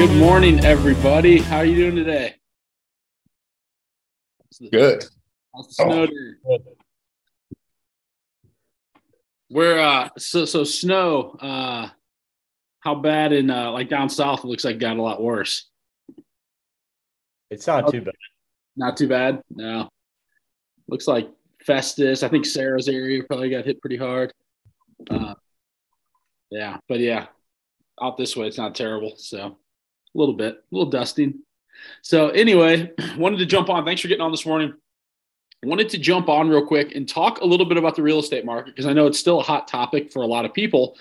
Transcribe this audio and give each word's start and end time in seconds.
Good 0.00 0.16
morning, 0.16 0.64
everybody. 0.64 1.40
How 1.40 1.58
are 1.58 1.64
you 1.66 1.76
doing 1.76 1.94
today? 1.94 2.36
Good. 4.72 5.04
How's 5.54 5.66
the 5.66 5.74
snow 5.74 6.06
doing? 6.06 6.36
We're 9.50 9.78
uh 9.78 10.08
so 10.16 10.46
so 10.46 10.64
snow 10.64 11.36
uh 11.38 11.90
how 12.78 12.94
bad 12.94 13.34
in 13.34 13.50
uh 13.50 13.72
like 13.72 13.90
down 13.90 14.08
south 14.08 14.42
it 14.42 14.46
looks 14.46 14.64
like 14.64 14.76
it 14.76 14.78
got 14.78 14.96
a 14.96 15.02
lot 15.02 15.20
worse. 15.20 15.68
It's 17.50 17.66
not 17.66 17.92
too 17.92 18.00
bad. 18.00 18.14
Not 18.78 18.96
too 18.96 19.06
bad. 19.06 19.42
No. 19.50 19.90
Looks 20.88 21.08
like 21.08 21.28
Festus. 21.66 22.22
I 22.22 22.28
think 22.28 22.46
Sarah's 22.46 22.88
area 22.88 23.22
probably 23.22 23.50
got 23.50 23.66
hit 23.66 23.82
pretty 23.82 23.98
hard. 23.98 24.32
Uh 25.10 25.34
yeah, 26.50 26.78
but 26.88 27.00
yeah. 27.00 27.26
Out 28.00 28.16
this 28.16 28.34
way 28.34 28.46
it's 28.46 28.56
not 28.56 28.74
terrible. 28.74 29.12
So 29.18 29.58
a 30.14 30.18
little 30.18 30.34
bit, 30.34 30.54
a 30.54 30.74
little 30.74 30.90
dusting. 30.90 31.40
So 32.02 32.28
anyway, 32.30 32.92
wanted 33.16 33.38
to 33.38 33.46
jump 33.46 33.68
on. 33.68 33.84
Thanks 33.84 34.00
for 34.00 34.08
getting 34.08 34.22
on 34.22 34.30
this 34.30 34.46
morning. 34.46 34.74
Wanted 35.62 35.90
to 35.90 35.98
jump 35.98 36.28
on 36.28 36.48
real 36.48 36.66
quick 36.66 36.94
and 36.94 37.08
talk 37.08 37.40
a 37.40 37.44
little 37.44 37.66
bit 37.66 37.76
about 37.76 37.94
the 37.94 38.02
real 38.02 38.18
estate 38.18 38.46
market 38.46 38.74
because 38.74 38.86
I 38.86 38.94
know 38.94 39.06
it's 39.06 39.18
still 39.18 39.40
a 39.40 39.42
hot 39.42 39.68
topic 39.68 40.10
for 40.10 40.22
a 40.22 40.26
lot 40.26 40.44
of 40.44 40.54
people. 40.54 40.96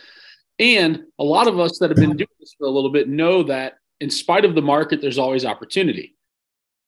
And 0.59 1.04
a 1.18 1.23
lot 1.23 1.48
of 1.48 1.59
us 1.59 1.80
that 1.80 1.90
have 1.90 1.98
been 1.98 2.18
doing 2.18 2.27
this 2.40 2.54
for 2.58 2.68
a 2.68 2.70
little 2.70 2.91
bit 2.91 3.08
know 3.08 3.44
that 3.44 3.76
in 4.02 4.09
spite 4.09 4.44
of 4.44 4.55
the 4.55 4.62
market, 4.62 4.99
there's 4.99 5.18
always 5.18 5.46
opportunity. 5.46 6.18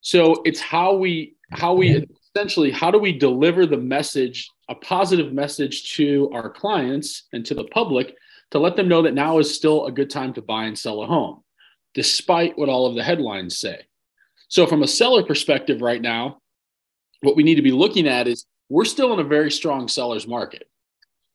So 0.01 0.41
it's 0.43 0.59
how 0.59 0.95
we 0.95 1.35
how 1.51 1.73
we 1.73 2.05
essentially 2.35 2.71
how 2.71 2.91
do 2.91 2.97
we 2.97 3.17
deliver 3.17 3.65
the 3.65 3.77
message, 3.77 4.49
a 4.69 4.75
positive 4.75 5.31
message 5.31 5.93
to 5.95 6.29
our 6.33 6.49
clients 6.49 7.27
and 7.33 7.45
to 7.45 7.53
the 7.53 7.65
public 7.65 8.15
to 8.51 8.59
let 8.59 8.75
them 8.75 8.87
know 8.87 9.01
that 9.01 9.13
now 9.13 9.39
is 9.39 9.55
still 9.55 9.85
a 9.85 9.91
good 9.91 10.09
time 10.09 10.33
to 10.33 10.41
buy 10.41 10.65
and 10.65 10.77
sell 10.77 11.01
a 11.03 11.07
home, 11.07 11.43
despite 11.93 12.57
what 12.57 12.69
all 12.69 12.85
of 12.85 12.95
the 12.95 13.03
headlines 13.03 13.57
say. 13.57 13.85
So 14.47 14.67
from 14.67 14.83
a 14.83 14.87
seller 14.87 15.23
perspective 15.23 15.81
right 15.81 16.01
now, 16.01 16.41
what 17.21 17.35
we 17.35 17.43
need 17.43 17.55
to 17.55 17.61
be 17.61 17.71
looking 17.71 18.07
at 18.07 18.27
is 18.27 18.45
we're 18.69 18.85
still 18.85 19.13
in 19.13 19.19
a 19.19 19.23
very 19.23 19.51
strong 19.51 19.87
seller's 19.87 20.27
market. 20.27 20.67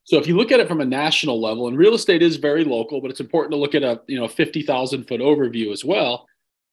So 0.04 0.18
if 0.18 0.26
you 0.26 0.36
look 0.36 0.52
at 0.52 0.60
it 0.60 0.68
from 0.68 0.80
a 0.80 0.86
national 0.86 1.40
level, 1.40 1.66
and 1.66 1.76
real 1.76 1.94
estate 1.94 2.22
is 2.22 2.36
very 2.36 2.64
local, 2.64 3.00
but 3.00 3.10
it's 3.10 3.20
important 3.20 3.52
to 3.52 3.58
look 3.58 3.74
at 3.74 3.82
a 3.82 4.00
you 4.06 4.18
know 4.18 4.28
50,000 4.28 5.04
foot 5.04 5.20
overview 5.20 5.72
as 5.72 5.84
well. 5.84 6.26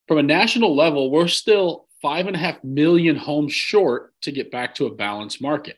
From 0.08 0.20
a 0.20 0.24
national 0.24 0.76
level, 0.76 1.10
we're 1.10 1.28
still 1.28 1.88
five 2.02 2.28
and 2.28 2.36
a 2.36 2.40
half 2.40 2.64
million 2.64 3.16
homes 3.16 3.54
short 3.54 4.14
to 4.22 4.32
get 4.32 4.52
back 4.52 4.76
to 4.76 4.86
a 4.86 4.94
balanced 4.94 5.42
market. 5.42 5.78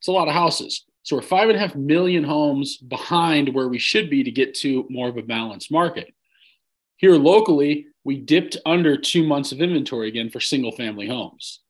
It's 0.00 0.08
a 0.08 0.12
lot 0.12 0.28
of 0.28 0.34
houses. 0.34 0.84
So 1.02 1.16
we're 1.16 1.22
five 1.22 1.48
and 1.48 1.56
a 1.56 1.60
half 1.60 1.74
million 1.74 2.24
homes 2.24 2.76
behind 2.76 3.54
where 3.54 3.68
we 3.68 3.78
should 3.78 4.10
be 4.10 4.22
to 4.24 4.30
get 4.30 4.54
to 4.56 4.86
more 4.90 5.08
of 5.08 5.16
a 5.16 5.22
balanced 5.22 5.70
market. 5.72 6.12
Here 7.00 7.14
locally, 7.14 7.86
we 8.04 8.18
dipped 8.18 8.58
under 8.66 8.94
two 8.94 9.26
months 9.26 9.52
of 9.52 9.62
inventory 9.62 10.08
again 10.08 10.28
for 10.28 10.38
single 10.38 10.70
family 10.70 11.08
homes. 11.08 11.60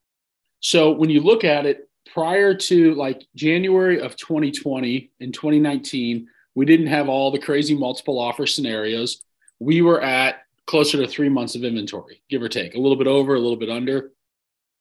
So 0.58 0.90
when 0.90 1.08
you 1.08 1.20
look 1.20 1.44
at 1.44 1.66
it, 1.66 1.88
prior 2.12 2.52
to 2.52 2.94
like 2.96 3.28
January 3.36 4.00
of 4.00 4.16
2020 4.16 5.12
and 5.20 5.32
2019, 5.32 6.26
we 6.56 6.66
didn't 6.66 6.88
have 6.88 7.08
all 7.08 7.30
the 7.30 7.38
crazy 7.38 7.76
multiple 7.76 8.18
offer 8.18 8.44
scenarios. 8.44 9.22
We 9.60 9.82
were 9.82 10.02
at 10.02 10.42
closer 10.66 10.98
to 10.98 11.06
three 11.06 11.28
months 11.28 11.54
of 11.54 11.62
inventory, 11.62 12.24
give 12.28 12.42
or 12.42 12.48
take, 12.48 12.74
a 12.74 12.80
little 12.80 12.98
bit 12.98 13.06
over, 13.06 13.36
a 13.36 13.40
little 13.40 13.56
bit 13.56 13.70
under. 13.70 14.10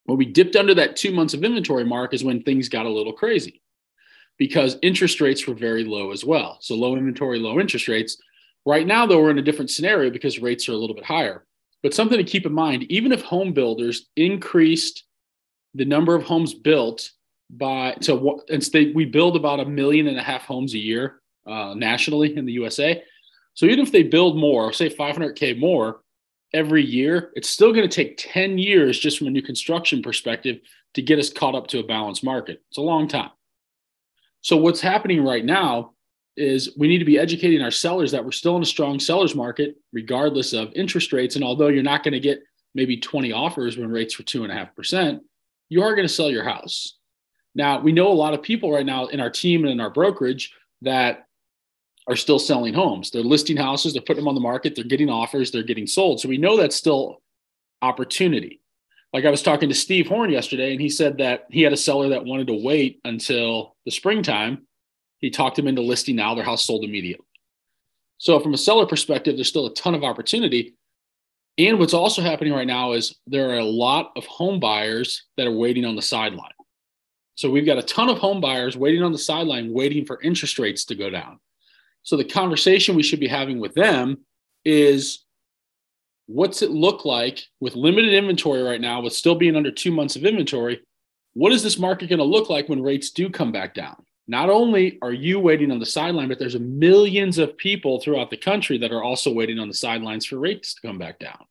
When 0.05 0.17
we 0.17 0.25
dipped 0.25 0.55
under 0.55 0.73
that 0.73 0.95
two 0.95 1.13
months 1.13 1.35
of 1.35 1.43
inventory 1.43 1.85
mark 1.85 2.15
is 2.15 2.23
when 2.23 2.41
things 2.41 2.69
got 2.69 2.87
a 2.87 2.89
little 2.89 3.13
crazy 3.13 3.61
because 4.39 4.77
interest 4.81 5.21
rates 5.21 5.45
were 5.45 5.53
very 5.53 5.83
low 5.83 6.09
as 6.11 6.25
well. 6.25 6.57
So 6.59 6.73
low 6.73 6.95
inventory, 6.95 7.37
low 7.37 7.59
interest 7.59 7.87
rates. 7.87 8.17
Right 8.69 8.85
now, 8.85 9.07
though, 9.07 9.19
we're 9.19 9.31
in 9.31 9.39
a 9.39 9.41
different 9.41 9.71
scenario 9.71 10.11
because 10.11 10.37
rates 10.37 10.69
are 10.69 10.73
a 10.73 10.77
little 10.77 10.95
bit 10.95 11.03
higher. 11.03 11.43
But 11.81 11.95
something 11.95 12.19
to 12.19 12.23
keep 12.23 12.45
in 12.45 12.53
mind, 12.53 12.83
even 12.91 13.11
if 13.11 13.23
home 13.23 13.51
builders 13.51 14.05
increased 14.15 15.05
the 15.73 15.85
number 15.85 16.13
of 16.13 16.21
homes 16.21 16.53
built 16.53 17.09
by 17.49 17.97
so 17.99 18.43
instead 18.47 18.93
we 18.93 19.05
build 19.05 19.35
about 19.35 19.59
a 19.59 19.65
million 19.65 20.05
and 20.05 20.19
a 20.19 20.21
half 20.21 20.43
homes 20.43 20.75
a 20.75 20.77
year 20.77 21.19
uh, 21.47 21.73
nationally 21.73 22.37
in 22.37 22.45
the 22.45 22.51
USA. 22.51 23.01
So 23.55 23.65
even 23.65 23.79
if 23.79 23.91
they 23.91 24.03
build 24.03 24.37
more, 24.37 24.71
say 24.71 24.87
500k 24.87 25.57
more 25.57 26.01
every 26.53 26.85
year, 26.85 27.31
it's 27.33 27.49
still 27.49 27.73
going 27.73 27.89
to 27.89 27.95
take 27.95 28.19
10 28.19 28.59
years 28.59 28.99
just 28.99 29.17
from 29.17 29.25
a 29.25 29.31
new 29.31 29.41
construction 29.41 30.03
perspective 30.03 30.59
to 30.93 31.01
get 31.01 31.17
us 31.17 31.33
caught 31.33 31.55
up 31.55 31.65
to 31.69 31.79
a 31.79 31.83
balanced 31.83 32.23
market. 32.23 32.61
It's 32.69 32.77
a 32.77 32.81
long 32.81 33.07
time. 33.07 33.31
So 34.41 34.57
what's 34.57 34.79
happening 34.79 35.23
right 35.23 35.43
now 35.43 35.93
is 36.39 36.75
we 36.77 36.87
need 36.87 36.99
to 36.99 37.05
be 37.05 37.19
educating 37.19 37.61
our 37.61 37.71
sellers 37.71 38.11
that 38.11 38.23
we're 38.23 38.31
still 38.31 38.55
in 38.55 38.63
a 38.63 38.65
strong 38.65 38.99
sellers 38.99 39.35
market 39.35 39.75
regardless 39.93 40.53
of 40.53 40.71
interest 40.73 41.11
rates. 41.13 41.35
And 41.35 41.43
although 41.43 41.67
you're 41.67 41.83
not 41.83 42.03
going 42.03 42.13
to 42.13 42.19
get 42.19 42.41
maybe 42.73 42.97
20 42.97 43.31
offers 43.31 43.77
when 43.77 43.89
rates 43.89 44.17
were 44.17 44.23
two 44.23 44.43
and 44.43 44.51
a 44.51 44.55
half 44.55 44.75
percent, 44.75 45.21
you 45.69 45.83
are 45.83 45.95
going 45.95 46.07
to 46.07 46.13
sell 46.13 46.31
your 46.31 46.43
house. 46.43 46.97
Now, 47.55 47.79
we 47.79 47.91
know 47.91 48.11
a 48.11 48.13
lot 48.13 48.33
of 48.33 48.41
people 48.41 48.71
right 48.71 48.85
now 48.85 49.07
in 49.07 49.19
our 49.19 49.29
team 49.29 49.63
and 49.63 49.71
in 49.71 49.79
our 49.79 49.89
brokerage 49.89 50.53
that 50.81 51.25
are 52.07 52.15
still 52.15 52.39
selling 52.39 52.73
homes. 52.73 53.11
They're 53.11 53.21
listing 53.21 53.57
houses, 53.57 53.93
they're 53.93 54.01
putting 54.01 54.21
them 54.21 54.27
on 54.27 54.35
the 54.35 54.41
market, 54.41 54.75
they're 54.75 54.83
getting 54.83 55.09
offers, 55.09 55.51
they're 55.51 55.63
getting 55.63 55.87
sold. 55.87 56.19
So 56.19 56.29
we 56.29 56.37
know 56.37 56.57
that's 56.57 56.75
still 56.75 57.21
opportunity. 57.81 58.61
Like 59.13 59.25
I 59.25 59.31
was 59.31 59.41
talking 59.41 59.69
to 59.69 59.75
Steve 59.75 60.07
Horn 60.07 60.29
yesterday, 60.29 60.71
and 60.71 60.81
he 60.81 60.89
said 60.89 61.17
that 61.17 61.45
he 61.49 61.61
had 61.61 61.73
a 61.73 61.77
seller 61.77 62.09
that 62.09 62.25
wanted 62.25 62.47
to 62.47 62.63
wait 62.63 62.99
until 63.03 63.75
the 63.85 63.91
springtime. 63.91 64.67
He 65.19 65.29
talked 65.29 65.59
him 65.59 65.67
into 65.67 65.81
listing 65.81 66.15
now, 66.15 66.33
their 66.33 66.43
house 66.43 66.65
sold 66.65 66.83
immediately. 66.83 67.25
So, 68.17 68.39
from 68.39 68.53
a 68.53 68.57
seller 68.57 68.85
perspective, 68.85 69.35
there's 69.35 69.47
still 69.47 69.67
a 69.67 69.73
ton 69.73 69.95
of 69.95 70.03
opportunity. 70.03 70.75
And 71.57 71.77
what's 71.77 71.93
also 71.93 72.21
happening 72.21 72.53
right 72.53 72.67
now 72.67 72.93
is 72.93 73.15
there 73.27 73.49
are 73.49 73.59
a 73.59 73.65
lot 73.65 74.11
of 74.15 74.25
home 74.25 74.59
buyers 74.59 75.25
that 75.35 75.45
are 75.45 75.51
waiting 75.51 75.83
on 75.83 75.95
the 75.95 76.01
sideline. 76.01 76.51
So 77.39 77.49
we've 77.49 77.65
got 77.65 77.77
a 77.77 77.83
ton 77.83 78.09
of 78.09 78.17
home 78.17 78.41
buyers 78.41 78.75
waiting 78.75 79.01
on 79.01 79.13
the 79.13 79.17
sideline, 79.17 79.71
waiting 79.71 80.05
for 80.05 80.21
interest 80.21 80.59
rates 80.59 80.83
to 80.85 80.95
go 80.95 81.09
down. 81.09 81.39
So 82.03 82.17
the 82.17 82.25
conversation 82.25 82.95
we 82.95 83.03
should 83.03 83.21
be 83.21 83.29
having 83.29 83.61
with 83.61 83.73
them 83.73 84.25
is 84.65 85.25
what's 86.27 86.61
it 86.61 86.71
look 86.71 87.05
like 87.05 87.41
with 87.61 87.75
limited 87.75 88.13
inventory 88.13 88.61
right 88.61 88.81
now, 88.81 89.01
with 89.01 89.13
still 89.13 89.35
being 89.35 89.55
under 89.55 89.71
two 89.71 89.89
months 89.89 90.17
of 90.17 90.25
inventory? 90.25 90.81
What 91.33 91.53
is 91.53 91.63
this 91.63 91.79
market 91.79 92.09
going 92.09 92.19
to 92.19 92.25
look 92.25 92.49
like 92.49 92.67
when 92.67 92.83
rates 92.83 93.11
do 93.11 93.29
come 93.29 93.53
back 93.53 93.73
down? 93.73 93.95
Not 94.29 94.49
only 94.49 94.97
are 95.01 95.11
you 95.11 95.39
waiting 95.39 95.71
on 95.71 95.79
the 95.79 95.85
sideline, 95.85 96.29
but 96.29 96.39
there's 96.39 96.57
millions 96.57 97.37
of 97.37 97.57
people 97.57 97.99
throughout 97.99 98.29
the 98.29 98.37
country 98.37 98.77
that 98.77 98.93
are 98.93 99.03
also 99.03 99.33
waiting 99.33 99.59
on 99.59 99.67
the 99.67 99.73
sidelines 99.73 100.25
for 100.25 100.37
rates 100.37 100.75
to 100.75 100.87
come 100.87 100.97
back 100.97 101.19
down 101.19 101.45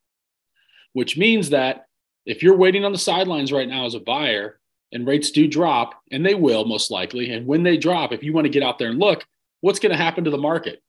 which 0.92 1.16
means 1.16 1.50
that 1.50 1.86
if 2.26 2.42
you're 2.42 2.56
waiting 2.56 2.84
on 2.84 2.90
the 2.90 2.98
sidelines 2.98 3.52
right 3.52 3.68
now 3.68 3.86
as 3.86 3.94
a 3.94 4.00
buyer 4.00 4.58
and 4.92 5.06
rates 5.06 5.30
do 5.30 5.46
drop, 5.46 5.94
and 6.10 6.24
they 6.24 6.34
will 6.34 6.64
most 6.64 6.90
likely, 6.90 7.32
and 7.32 7.46
when 7.46 7.62
they 7.62 7.76
drop, 7.76 8.12
if 8.12 8.22
you 8.22 8.32
want 8.32 8.46
to 8.46 8.50
get 8.50 8.62
out 8.62 8.78
there 8.78 8.88
and 8.88 8.98
look, 8.98 9.24
what's 9.60 9.78
going 9.78 9.92
to 9.92 10.02
happen 10.02 10.24
to 10.24 10.30
the 10.30 10.38
market? 10.38 10.82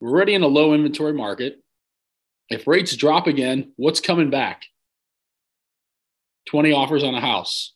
We're 0.00 0.10
already 0.10 0.34
in 0.34 0.42
a 0.42 0.46
low 0.46 0.74
inventory 0.74 1.14
market. 1.14 1.60
If 2.48 2.66
rates 2.66 2.94
drop 2.96 3.26
again, 3.26 3.72
what's 3.76 4.00
coming 4.00 4.30
back? 4.30 4.62
20 6.48 6.72
offers 6.72 7.02
on 7.02 7.14
a 7.14 7.20
house, 7.20 7.74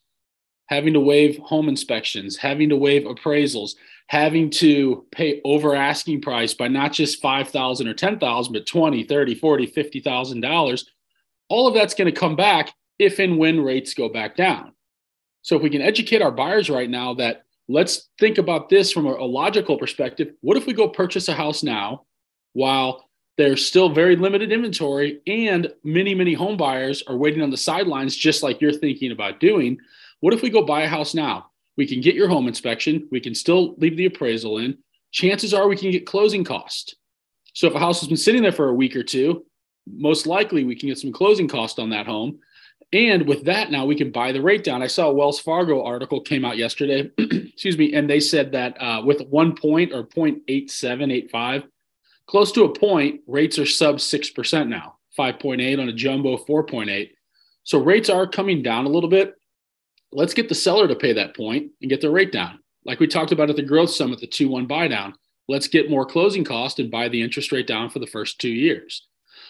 having 0.67 0.95
to 0.95 1.01
waive 1.01 1.39
home 1.39 1.69
inspections, 1.69 2.37
having 2.37 2.69
to 2.71 2.77
waive 2.77 3.03
appraisals, 3.03 3.73
having 4.09 4.51
to 4.51 5.07
pay 5.13 5.41
over 5.45 5.75
asking 5.75 6.21
price 6.21 6.55
by 6.55 6.69
not 6.69 6.93
just 6.93 7.21
5,000 7.21 7.89
or 7.89 7.95
10,000, 7.95 8.53
but 8.53 8.67
20, 8.67 9.05
30, 9.05 9.35
40, 9.35 9.67
50,000 9.67 10.41
dollars 10.41 10.91
all 11.49 11.67
of 11.67 11.75
that's 11.75 11.95
going 11.95 12.13
to 12.13 12.21
come 12.21 12.37
back 12.37 12.73
if 12.99 13.19
and 13.19 13.39
when 13.39 13.61
rates 13.61 13.95
go 13.95 14.09
back 14.09 14.37
down. 14.37 14.73
So 15.43 15.57
if 15.57 15.63
we 15.63 15.71
can 15.71 15.83
educate 15.83 16.23
our 16.23 16.31
buyers 16.31 16.71
right 16.71 16.89
now 16.89 17.15
that 17.15 17.45
let's 17.69 18.09
think 18.19 18.39
about 18.39 18.69
this 18.69 18.93
from 18.93 19.07
a, 19.07 19.11
a 19.11 19.25
logical 19.27 19.79
perspective. 19.79 20.33
What 20.41 20.57
if 20.57 20.67
we 20.67 20.73
go 20.73 20.89
purchase 20.89 21.29
a 21.29 21.35
house 21.35 21.63
now 21.63 22.05
while 22.53 23.09
there's 23.37 23.67
still 23.67 23.89
very 23.89 24.17
limited 24.17 24.53
inventory 24.53 25.21
and 25.27 25.73
many, 25.83 26.15
many 26.15 26.35
home 26.35 26.57
buyers 26.57 27.03
are 27.07 27.17
waiting 27.17 27.43
on 27.43 27.51
the 27.51 27.57
sidelines, 27.57 28.17
just 28.17 28.43
like 28.43 28.61
you're 28.61 28.73
thinking 28.73 29.13
about 29.13 29.41
doing? 29.41 29.79
What 30.25 30.33
if 30.33 30.41
we 30.41 30.49
go 30.49 30.63
buy 30.63 30.85
a 30.85 30.89
house 30.89 31.13
now? 31.13 31.51
We 31.77 31.87
can 31.87 32.01
get 32.01 32.15
your 32.15 32.29
home 32.29 32.49
inspection. 32.49 33.07
We 33.11 33.21
can 33.21 33.35
still 33.35 33.75
leave 33.77 33.99
the 33.99 34.07
appraisal 34.07 34.57
in. 34.57 34.79
Chances 35.13 35.53
are 35.53 35.69
we 35.69 35.77
can 35.77 35.91
get 35.91 36.07
closing 36.07 36.45
cost. 36.45 36.97
So 37.53 37.67
if 37.67 37.75
a 37.75 37.79
house 37.79 38.01
has 38.01 38.09
been 38.09 38.17
sitting 38.17 38.41
there 38.41 38.51
for 38.51 38.71
a 38.71 38.75
week 38.75 38.97
or 38.97 39.03
two, 39.03 39.45
most 39.87 40.27
likely 40.27 40.65
we 40.65 40.77
can 40.77 40.89
get 40.89 40.97
some 40.97 41.13
closing 41.13 41.47
cost 41.47 41.79
on 41.79 41.91
that 41.91 42.07
home. 42.07 42.39
And 42.91 43.29
with 43.29 43.45
that, 43.45 43.71
now 43.71 43.85
we 43.85 43.97
can 43.97 44.13
buy 44.13 44.33
the 44.33 44.41
rate 44.41 44.65
down. 44.65 44.83
I 44.83 44.87
saw 44.87 45.11
a 45.11 45.13
Wells 45.13 45.41
Fargo 45.41 45.85
article 45.85 46.23
came 46.23 46.47
out 46.47 46.57
yesterday, 46.57 47.11
excuse 47.19 47.77
me, 47.77 47.93
and 47.93 48.09
they 48.09 48.19
said 48.19 48.53
that 48.53 48.81
uh, 48.81 49.03
with 49.05 49.29
one 49.29 49.55
point 49.55 49.93
or 49.93 50.05
0.8785, 50.05 51.65
close 52.27 52.51
to 52.53 52.65
a 52.65 52.73
point, 52.73 53.21
rates 53.27 53.59
are 53.59 53.67
sub 53.67 53.97
6% 53.97 54.69
now, 54.69 54.97
5.8 55.19 55.79
on 55.79 55.91
a 55.91 55.93
jumbo, 55.93 56.39
4.8. 56.39 57.11
So 57.65 57.79
rates 57.79 58.09
are 58.09 58.27
coming 58.27 58.63
down 58.63 58.87
a 58.87 58.89
little 58.89 59.11
bit. 59.11 59.35
Let's 60.15 60.35
get 60.35 60.49
the 60.49 60.55
seller 60.55 60.87
to 60.87 60.95
pay 60.95 61.13
that 61.13 61.37
point 61.37 61.73
and 61.81 61.91
get 61.91 62.01
their 62.01 62.11
rate 62.11 62.33
down. 62.33 62.61
Like 62.85 63.01
we 63.01 63.07
talked 63.07 63.33
about 63.33 63.51
at 63.51 63.57
the 63.57 63.63
Growth 63.63 63.91
Summit, 63.91 64.21
the 64.21 64.27
2 64.27 64.49
1 64.49 64.67
buy 64.67 64.89
down. 64.89 65.15
Let's 65.49 65.69
get 65.69 65.91
more 65.91 66.07
closing 66.07 66.45
cost 66.45 66.79
and 66.79 66.91
buy 66.91 67.09
the 67.09 67.21
interest 67.21 67.53
rate 67.53 67.67
down 67.67 67.91
for 67.91 67.99
the 67.99 68.07
first 68.07 68.41
two 68.41 68.49
years. 68.49 69.07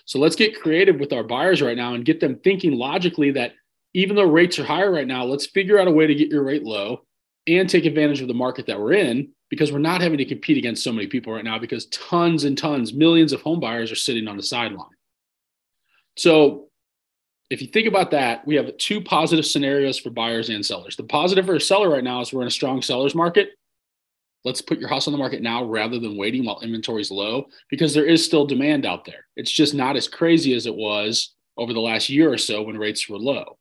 So 0.06 0.19
let's 0.19 0.37
get 0.37 0.61
creative 0.61 0.99
with 0.99 1.12
our 1.12 1.22
buyers 1.22 1.62
right 1.62 1.76
now 1.76 1.94
and 1.94 2.05
get 2.05 2.19
them 2.19 2.40
thinking 2.43 2.72
logically 2.72 3.31
that 3.32 3.52
even 3.93 4.16
though 4.16 4.31
rates 4.31 4.58
are 4.58 4.64
higher 4.64 4.90
right 4.90 5.06
now, 5.06 5.25
let's 5.25 5.46
figure 5.46 5.78
out 5.78 5.87
a 5.87 5.93
way 5.93 6.06
to 6.06 6.14
get 6.14 6.28
your 6.28 6.43
rate 6.43 6.64
low 6.64 7.05
and 7.46 7.69
take 7.69 7.84
advantage 7.84 8.20
of 8.20 8.28
the 8.28 8.34
market 8.34 8.66
that 8.66 8.81
we're 8.81 8.94
in 8.94 9.31
because 9.50 9.70
we're 9.70 9.78
not 9.78 10.00
having 10.00 10.19
to 10.19 10.25
compete 10.25 10.56
against 10.56 10.82
so 10.82 10.93
many 10.93 11.06
people 11.06 11.32
right 11.32 11.44
now 11.44 11.58
because 11.58 11.87
tons 11.87 12.44
and 12.44 12.58
tons, 12.58 12.93
millions 12.93 13.32
of 13.32 13.43
home 13.43 13.61
buyers 13.61 13.93
are 13.93 13.96
sitting 13.96 14.26
on 14.26 14.37
the 14.37 14.43
sideline. 14.43 14.88
So 16.16 16.69
if 17.50 17.61
you 17.61 17.69
think 17.69 17.87
about 17.87 18.11
that, 18.12 18.46
we 18.46 18.55
have 18.56 18.76
two 18.79 19.00
positive 19.00 19.44
scenarios 19.44 19.99
for 19.99 20.11
buyers 20.11 20.49
and 20.49 20.64
sellers. 20.64 20.96
The 20.96 21.05
positive 21.05 21.46
for 21.46 21.56
a 21.56 21.61
seller 21.61 21.91
right 21.91 22.05
now 22.05 22.20
is 22.20 22.32
we're 22.32 22.43
in 22.43 22.49
a 22.49 22.50
strong 22.50 22.82
seller's 22.82 23.14
market. 23.14 23.50
Let's 24.44 24.61
put 24.61 24.79
your 24.79 24.88
house 24.88 25.06
on 25.06 25.12
the 25.12 25.19
market 25.19 25.43
now 25.43 25.64
rather 25.64 25.99
than 25.99 26.17
waiting 26.17 26.44
while 26.44 26.61
inventory 26.61 27.00
is 27.00 27.11
low 27.11 27.46
because 27.70 27.94
there 27.94 28.05
is 28.05 28.25
still 28.25 28.46
demand 28.46 28.85
out 28.85 29.05
there. 29.05 29.26
It's 29.37 29.50
just 29.50 29.75
not 29.75 29.96
as 29.96 30.08
crazy 30.08 30.55
as 30.55 30.67
it 30.67 30.75
was 30.75 31.35
over 31.56 31.73
the 31.73 31.81
last 31.81 32.11
year 32.11 32.32
or 32.32 32.38
so 32.38 32.62
when 32.62 32.76
rates 32.76 33.08
were 33.08 33.19
low. 33.19 33.58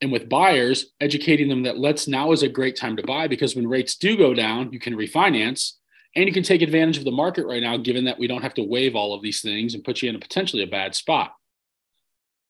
And 0.00 0.10
with 0.10 0.28
buyers, 0.28 0.86
educating 1.00 1.48
them 1.48 1.62
that 1.62 1.78
let's 1.78 2.08
now 2.08 2.32
is 2.32 2.42
a 2.42 2.48
great 2.48 2.76
time 2.76 2.96
to 2.96 3.04
buy 3.04 3.28
because 3.28 3.54
when 3.54 3.68
rates 3.68 3.96
do 3.96 4.16
go 4.16 4.34
down, 4.34 4.72
you 4.72 4.80
can 4.80 4.94
refinance 4.94 5.74
and 6.16 6.26
you 6.26 6.32
can 6.32 6.42
take 6.42 6.62
advantage 6.62 6.98
of 6.98 7.04
the 7.04 7.12
market 7.12 7.46
right 7.46 7.62
now, 7.62 7.76
given 7.76 8.04
that 8.04 8.18
we 8.18 8.26
don't 8.26 8.42
have 8.42 8.54
to 8.54 8.64
waive 8.64 8.96
all 8.96 9.14
of 9.14 9.22
these 9.22 9.40
things 9.40 9.74
and 9.74 9.84
put 9.84 10.02
you 10.02 10.10
in 10.10 10.16
a 10.16 10.20
potentially 10.20 10.62
a 10.62 10.66
bad 10.66 10.94
spot. 10.94 11.34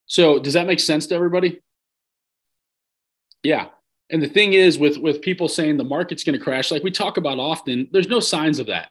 So 0.07 0.39
does 0.39 0.55
that 0.55 0.67
make 0.67 0.81
sense 0.81 1.07
to 1.09 1.15
everybody? 1.15 1.61
Yeah. 3.43 3.69
And 4.11 4.23
the 4.23 4.29
thing 4.29 4.53
is 4.53 4.79
with 4.79 4.99
with 4.99 5.23
people 5.23 5.49
saying 5.49 5.77
the 5.77 5.85
market's 5.85 6.25
going 6.25 6.39
to 6.39 6.45
crash, 6.45 6.71
like 6.71 6.83
we 6.83 6.91
talk 6.91 7.17
about 7.17 7.39
often, 7.39 7.89
there's 7.93 8.09
no 8.09 8.21
signs 8.21 8.59
of 8.59 8.67
that. 8.67 8.91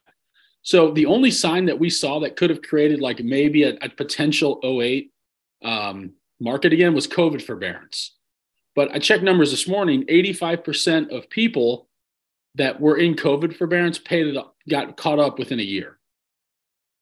So 0.64 0.92
the 0.92 1.06
only 1.06 1.32
sign 1.32 1.66
that 1.66 1.80
we 1.80 1.90
saw 1.90 2.20
that 2.20 2.36
could 2.36 2.50
have 2.50 2.62
created 2.62 3.02
like 3.02 3.24
maybe 3.24 3.64
a, 3.64 3.78
a 3.82 3.90
potential 3.90 4.60
08 4.64 5.12
um, 5.64 6.14
market 6.40 6.74
again 6.74 6.94
was 6.94 7.08
COVID 7.08 7.42
forbearance. 7.42 8.16
But 8.76 8.92
I 8.92 9.00
checked 9.00 9.24
numbers 9.24 9.52
this 9.52 9.68
morning 9.68 10.06
85% 10.06 11.16
of 11.16 11.30
people 11.30 11.88
that 12.56 12.80
were 12.80 12.98
in 12.98 13.16
COVID 13.16 13.56
forbearance 13.56 13.98
paid 13.98 14.28
it 14.28 14.38
up, 14.38 14.56
got 14.70 14.98
caught 14.98 15.20
up 15.20 15.40
within 15.40 15.60
a 15.60 15.64
year. 15.64 15.98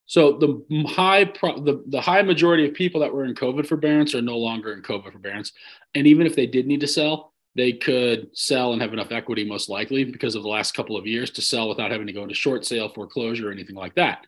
So 0.10 0.40
the 0.40 0.88
high 0.88 1.24
pro- 1.24 1.62
the, 1.62 1.84
the 1.86 2.02
high 2.02 2.24
majority 2.24 2.68
of 2.68 2.74
people 2.74 3.00
that 3.02 3.14
were 3.14 3.26
in 3.26 3.36
COVID 3.36 3.68
forbearance 3.68 4.16
are 4.16 4.24
no 4.24 4.40
longer 4.40 4.74
in 4.74 4.82
COVID 4.82 5.12
forbearance. 5.12 5.52
And 5.94 6.08
even 6.08 6.26
if 6.26 6.36
they 6.36 6.48
did 6.48 6.66
need 6.66 6.80
to 6.80 6.88
sell, 6.88 7.32
they 7.56 7.74
could 7.74 8.36
sell 8.36 8.74
and 8.74 8.82
have 8.82 8.92
enough 8.92 9.12
equity 9.12 9.46
most 9.46 9.70
likely 9.70 10.04
because 10.04 10.34
of 10.34 10.42
the 10.42 10.50
last 10.50 10.74
couple 10.74 10.98
of 10.98 11.06
years 11.06 11.30
to 11.30 11.44
sell 11.44 11.70
without 11.70 11.92
having 11.92 12.08
to 12.08 12.14
go 12.14 12.24
into 12.24 12.34
short 12.34 12.66
sale, 12.66 12.90
foreclosure, 12.90 13.50
or 13.50 13.52
anything 13.52 13.76
like 13.76 13.94
that. 13.96 14.26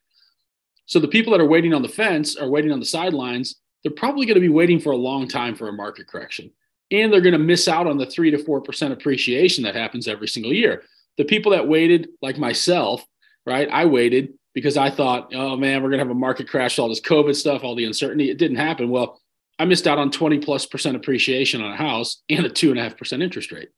So 0.85 0.99
the 0.99 1.07
people 1.07 1.31
that 1.31 1.41
are 1.41 1.49
waiting 1.49 1.73
on 1.73 1.81
the 1.81 1.89
fence 1.89 2.35
are 2.35 2.47
waiting 2.47 2.71
on 2.71 2.79
the 2.79 2.85
sidelines. 2.85 3.55
They're 3.81 3.91
probably 3.91 4.27
going 4.27 4.35
to 4.35 4.39
be 4.39 4.49
waiting 4.49 4.79
for 4.79 4.91
a 4.91 4.95
long 4.95 5.27
time 5.27 5.55
for 5.55 5.67
a 5.67 5.73
market 5.73 6.05
correction. 6.05 6.51
And 6.91 7.11
they're 7.11 7.21
going 7.21 7.33
to 7.33 7.39
miss 7.39 7.67
out 7.67 7.87
on 7.87 7.97
the 7.97 8.05
three 8.05 8.29
to 8.29 8.37
4% 8.37 8.91
appreciation 8.91 9.63
that 9.63 9.73
happens 9.73 10.07
every 10.07 10.27
single 10.27 10.53
year. 10.53 10.83
The 11.17 11.25
people 11.25 11.53
that 11.53 11.67
waited, 11.67 12.09
like 12.21 12.37
myself, 12.37 13.03
right? 13.47 13.67
I 13.71 13.85
waited 13.85 14.33
because 14.53 14.77
I 14.77 14.89
thought, 14.89 15.33
oh 15.33 15.55
man, 15.55 15.81
we're 15.81 15.89
going 15.89 15.99
to 15.99 16.05
have 16.05 16.11
a 16.11 16.19
market 16.19 16.49
crash, 16.49 16.79
all 16.79 16.89
this 16.89 17.01
COVID 17.01 17.35
stuff, 17.35 17.63
all 17.63 17.75
the 17.75 17.85
uncertainty. 17.85 18.29
It 18.29 18.37
didn't 18.37 18.57
happen. 18.57 18.89
Well, 18.89 19.19
I 19.59 19.65
missed 19.65 19.87
out 19.87 19.99
on 19.99 20.11
20 20.11 20.39
plus 20.39 20.65
percent 20.65 20.95
appreciation 20.95 21.61
on 21.61 21.71
a 21.71 21.77
house 21.77 22.23
and 22.29 22.45
a 22.45 22.49
two 22.49 22.71
and 22.71 22.79
a 22.79 22.83
half 22.83 22.97
percent 22.97 23.23
interest 23.23 23.51
rate. 23.51 23.69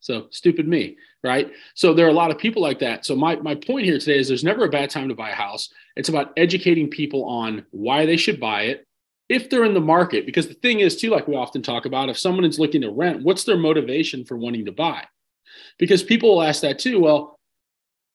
So 0.00 0.28
stupid 0.30 0.66
me, 0.66 0.96
right? 1.22 1.52
So 1.74 1.92
there 1.92 2.06
are 2.06 2.10
a 2.10 2.14
lot 2.14 2.30
of 2.30 2.38
people 2.38 2.62
like 2.62 2.78
that. 2.78 3.04
So 3.04 3.14
my, 3.14 3.36
my 3.36 3.54
point 3.54 3.84
here 3.84 3.98
today 3.98 4.18
is 4.18 4.28
there's 4.28 4.42
never 4.42 4.64
a 4.64 4.70
bad 4.70 4.88
time 4.88 5.08
to 5.10 5.14
buy 5.14 5.30
a 5.30 5.34
house. 5.34 5.68
It's 5.94 6.08
about 6.08 6.32
educating 6.38 6.88
people 6.88 7.24
on 7.24 7.66
why 7.70 8.06
they 8.06 8.16
should 8.16 8.40
buy 8.40 8.62
it 8.62 8.86
if 9.28 9.50
they're 9.50 9.64
in 9.64 9.74
the 9.74 9.80
market. 9.80 10.24
Because 10.24 10.48
the 10.48 10.54
thing 10.54 10.80
is, 10.80 10.96
too, 10.96 11.10
like 11.10 11.28
we 11.28 11.36
often 11.36 11.62
talk 11.62 11.84
about, 11.84 12.08
if 12.08 12.18
someone 12.18 12.46
is 12.46 12.58
looking 12.58 12.80
to 12.80 12.90
rent, 12.90 13.22
what's 13.22 13.44
their 13.44 13.58
motivation 13.58 14.24
for 14.24 14.38
wanting 14.38 14.64
to 14.64 14.72
buy? 14.72 15.04
Because 15.78 16.02
people 16.02 16.30
will 16.30 16.42
ask 16.42 16.62
that 16.62 16.78
too. 16.78 16.98
Well, 16.98 17.38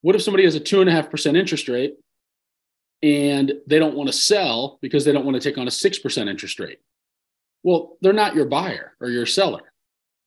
what 0.05 0.13
if 0.13 0.21
somebody 0.21 0.43
has 0.43 0.53
a 0.53 0.59
two 0.59 0.81
and 0.81 0.89
a 0.89 0.93
half 0.93 1.09
percent 1.09 1.35
interest 1.35 1.67
rate 1.67 1.95
and 3.01 3.53
they 3.65 3.79
don't 3.79 3.95
want 3.95 4.07
to 4.07 4.13
sell 4.13 4.77
because 4.79 5.03
they 5.03 5.11
don't 5.11 5.25
want 5.25 5.33
to 5.33 5.41
take 5.41 5.57
on 5.57 5.67
a 5.67 5.71
six 5.71 5.97
percent 5.97 6.29
interest 6.29 6.59
rate? 6.59 6.77
Well, 7.63 7.97
they're 8.01 8.13
not 8.13 8.35
your 8.35 8.45
buyer 8.45 8.93
or 9.01 9.09
your 9.09 9.25
seller. 9.25 9.63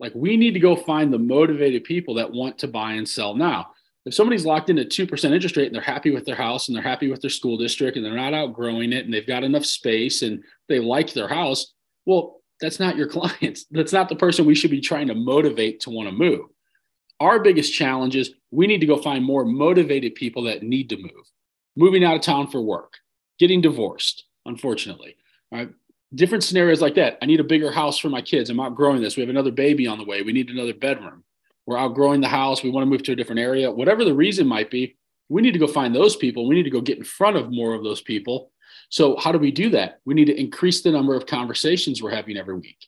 Like 0.01 0.11
we 0.17 0.37
need 0.37 0.55
to 0.55 0.59
go 0.59 0.75
find 0.75 1.13
the 1.13 1.19
motivated 1.21 1.85
people 1.85 2.15
that 2.15 2.33
want 2.33 2.59
to 2.59 2.67
buy 2.67 2.95
and 2.95 3.09
sell 3.09 3.37
now. 3.37 3.69
If 4.05 4.15
somebody's 4.15 4.45
locked 4.45 4.69
in 4.69 4.81
a 4.81 4.85
2% 4.85 5.31
interest 5.31 5.57
rate 5.57 5.67
and 5.67 5.75
they're 5.77 5.81
happy 5.81 6.11
with 6.11 6.25
their 6.25 6.35
house 6.35 6.67
and 6.67 6.75
they're 6.75 6.83
happy 6.83 7.09
with 7.09 7.21
their 7.21 7.31
school 7.31 7.57
district 7.57 7.97
and 7.97 8.05
they're 8.05 8.17
not 8.17 8.35
outgrowing 8.35 8.93
it 8.93 9.05
and 9.05 9.15
they've 9.15 9.25
got 9.25 9.45
enough 9.45 9.65
space 9.65 10.23
and 10.23 10.43
they 10.69 10.81
like 10.81 11.13
their 11.13 11.29
house, 11.29 11.75
well, 12.05 12.41
that's 12.61 12.81
not 12.81 12.97
your 12.97 13.07
clients. 13.17 13.67
That's 13.71 13.93
not 13.93 14.09
the 14.09 14.17
person 14.17 14.45
we 14.45 14.57
should 14.57 14.73
be 14.73 14.81
trying 14.81 15.07
to 15.07 15.15
motivate 15.15 15.79
to 15.83 15.91
want 15.91 16.09
to 16.09 16.13
move. 16.13 16.47
Our 17.21 17.41
biggest 17.41 17.75
challenge 17.75 18.17
is 18.17 18.35
we 18.51 18.67
need 18.67 18.81
to 18.81 18.87
go 18.87 18.97
find 18.97 19.25
more 19.25 19.45
motivated 19.45 20.15
people 20.15 20.45
that 20.45 20.63
need 20.63 20.89
to 20.91 20.97
move, 20.97 21.31
moving 21.77 22.05
out 22.05 22.17
of 22.17 22.23
town 22.23 22.47
for 22.47 22.61
work, 22.61 22.95
getting 23.39 23.61
divorced, 23.61 24.25
unfortunately. 24.47 25.17
Right? 25.51 25.71
Different 26.15 26.45
scenarios 26.45 26.81
like 26.81 26.95
that. 26.95 27.19
I 27.21 27.27
need 27.27 27.41
a 27.41 27.45
bigger 27.45 27.73
house 27.73 27.99
for 27.99 28.09
my 28.09 28.23
kids. 28.23 28.51
I'm 28.51 28.61
outgrowing 28.61 29.03
this. 29.03 29.17
We 29.17 29.23
have 29.23 29.31
another 29.31 29.51
baby 29.51 29.87
on 29.87 29.99
the 29.99 30.05
way. 30.05 30.23
We 30.23 30.33
need 30.33 30.49
another 30.49 30.75
bedroom. 30.75 31.25
We're 31.67 31.79
outgrowing 31.79 32.21
the 32.21 32.29
house. 32.29 32.63
We 32.63 32.71
want 32.71 32.87
to 32.87 32.91
move 32.91 33.03
to 33.05 33.13
a 33.13 33.17
different 33.17 33.41
area. 33.41 33.71
Whatever 33.71 34.05
the 34.05 34.15
reason 34.15 34.47
might 34.47 34.71
be, 34.71 34.97
we 35.29 35.43
need 35.43 35.53
to 35.53 35.59
go 35.59 35.67
find 35.67 35.95
those 35.95 36.17
people. 36.17 36.49
We 36.49 36.55
need 36.55 36.63
to 36.63 36.71
go 36.71 36.81
get 36.81 36.99
in 36.99 37.05
front 37.05 37.37
of 37.37 37.53
more 37.53 37.75
of 37.75 37.85
those 37.85 38.01
people. 38.01 38.53
So, 38.91 39.17
how 39.19 39.33
do 39.33 39.39
we 39.39 39.51
do 39.51 39.69
that? 39.71 40.01
We 40.07 40.15
need 40.15 40.27
to 40.27 40.41
increase 40.41 40.81
the 40.81 40.91
number 40.91 41.15
of 41.15 41.27
conversations 41.27 42.03
we're 42.03 42.15
having 42.15 42.39
every 42.39 42.55
week. 42.55 42.87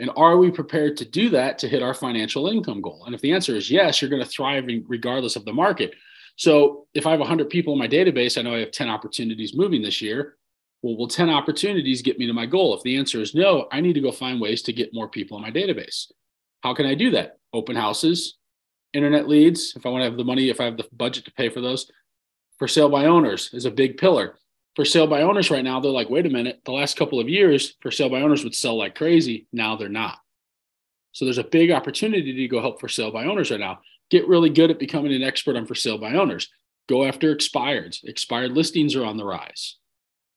And 0.00 0.10
are 0.16 0.38
we 0.38 0.50
prepared 0.50 0.96
to 0.96 1.04
do 1.04 1.28
that 1.30 1.58
to 1.58 1.68
hit 1.68 1.82
our 1.82 1.92
financial 1.92 2.48
income 2.48 2.80
goal? 2.80 3.04
And 3.04 3.14
if 3.14 3.20
the 3.20 3.32
answer 3.32 3.54
is 3.54 3.70
yes, 3.70 4.00
you're 4.00 4.10
going 4.10 4.22
to 4.22 4.28
thrive 4.28 4.66
regardless 4.88 5.36
of 5.36 5.44
the 5.44 5.52
market. 5.52 5.92
So 6.36 6.86
if 6.94 7.06
I 7.06 7.10
have 7.10 7.20
100 7.20 7.50
people 7.50 7.74
in 7.74 7.78
my 7.78 7.86
database, 7.86 8.38
I 8.38 8.42
know 8.42 8.54
I 8.54 8.60
have 8.60 8.72
10 8.72 8.88
opportunities 8.88 9.54
moving 9.54 9.82
this 9.82 10.00
year. 10.00 10.38
Well, 10.82 10.96
will 10.96 11.06
10 11.06 11.28
opportunities 11.28 12.00
get 12.00 12.18
me 12.18 12.26
to 12.26 12.32
my 12.32 12.46
goal? 12.46 12.74
If 12.74 12.82
the 12.82 12.96
answer 12.96 13.20
is 13.20 13.34
no, 13.34 13.68
I 13.70 13.82
need 13.82 13.92
to 13.92 14.00
go 14.00 14.10
find 14.10 14.40
ways 14.40 14.62
to 14.62 14.72
get 14.72 14.94
more 14.94 15.08
people 15.08 15.36
in 15.36 15.42
my 15.42 15.50
database. 15.50 16.10
How 16.62 16.72
can 16.72 16.86
I 16.86 16.94
do 16.94 17.10
that? 17.10 17.38
Open 17.52 17.76
houses, 17.76 18.38
internet 18.94 19.28
leads. 19.28 19.74
If 19.76 19.84
I 19.84 19.90
want 19.90 20.00
to 20.00 20.06
have 20.06 20.16
the 20.16 20.24
money, 20.24 20.48
if 20.48 20.60
I 20.60 20.64
have 20.64 20.78
the 20.78 20.88
budget 20.92 21.26
to 21.26 21.32
pay 21.32 21.50
for 21.50 21.60
those, 21.60 21.90
for 22.58 22.68
sale 22.68 22.88
by 22.88 23.04
owners 23.04 23.50
is 23.52 23.66
a 23.66 23.70
big 23.70 23.98
pillar 23.98 24.38
for 24.80 24.86
sale 24.86 25.06
by 25.06 25.20
owners 25.20 25.50
right 25.50 25.62
now, 25.62 25.78
they're 25.78 25.90
like, 25.90 26.08
wait 26.08 26.24
a 26.24 26.30
minute, 26.30 26.62
the 26.64 26.72
last 26.72 26.96
couple 26.96 27.20
of 27.20 27.28
years 27.28 27.76
for 27.82 27.90
sale 27.90 28.08
by 28.08 28.22
owners 28.22 28.44
would 28.44 28.54
sell 28.54 28.78
like 28.78 28.94
crazy. 28.94 29.46
Now 29.52 29.76
they're 29.76 29.90
not. 29.90 30.16
So 31.12 31.26
there's 31.26 31.36
a 31.36 31.44
big 31.44 31.70
opportunity 31.70 32.32
to 32.32 32.48
go 32.48 32.62
help 32.62 32.80
for 32.80 32.88
sale 32.88 33.10
by 33.10 33.26
owners 33.26 33.50
right 33.50 33.60
now. 33.60 33.80
Get 34.08 34.26
really 34.26 34.48
good 34.48 34.70
at 34.70 34.78
becoming 34.78 35.12
an 35.12 35.22
expert 35.22 35.54
on 35.56 35.66
for 35.66 35.74
sale 35.74 35.98
by 35.98 36.14
owners. 36.14 36.48
Go 36.88 37.04
after 37.04 37.36
expireds. 37.36 38.02
Expired 38.04 38.52
listings 38.52 38.96
are 38.96 39.04
on 39.04 39.18
the 39.18 39.24
rise. 39.26 39.76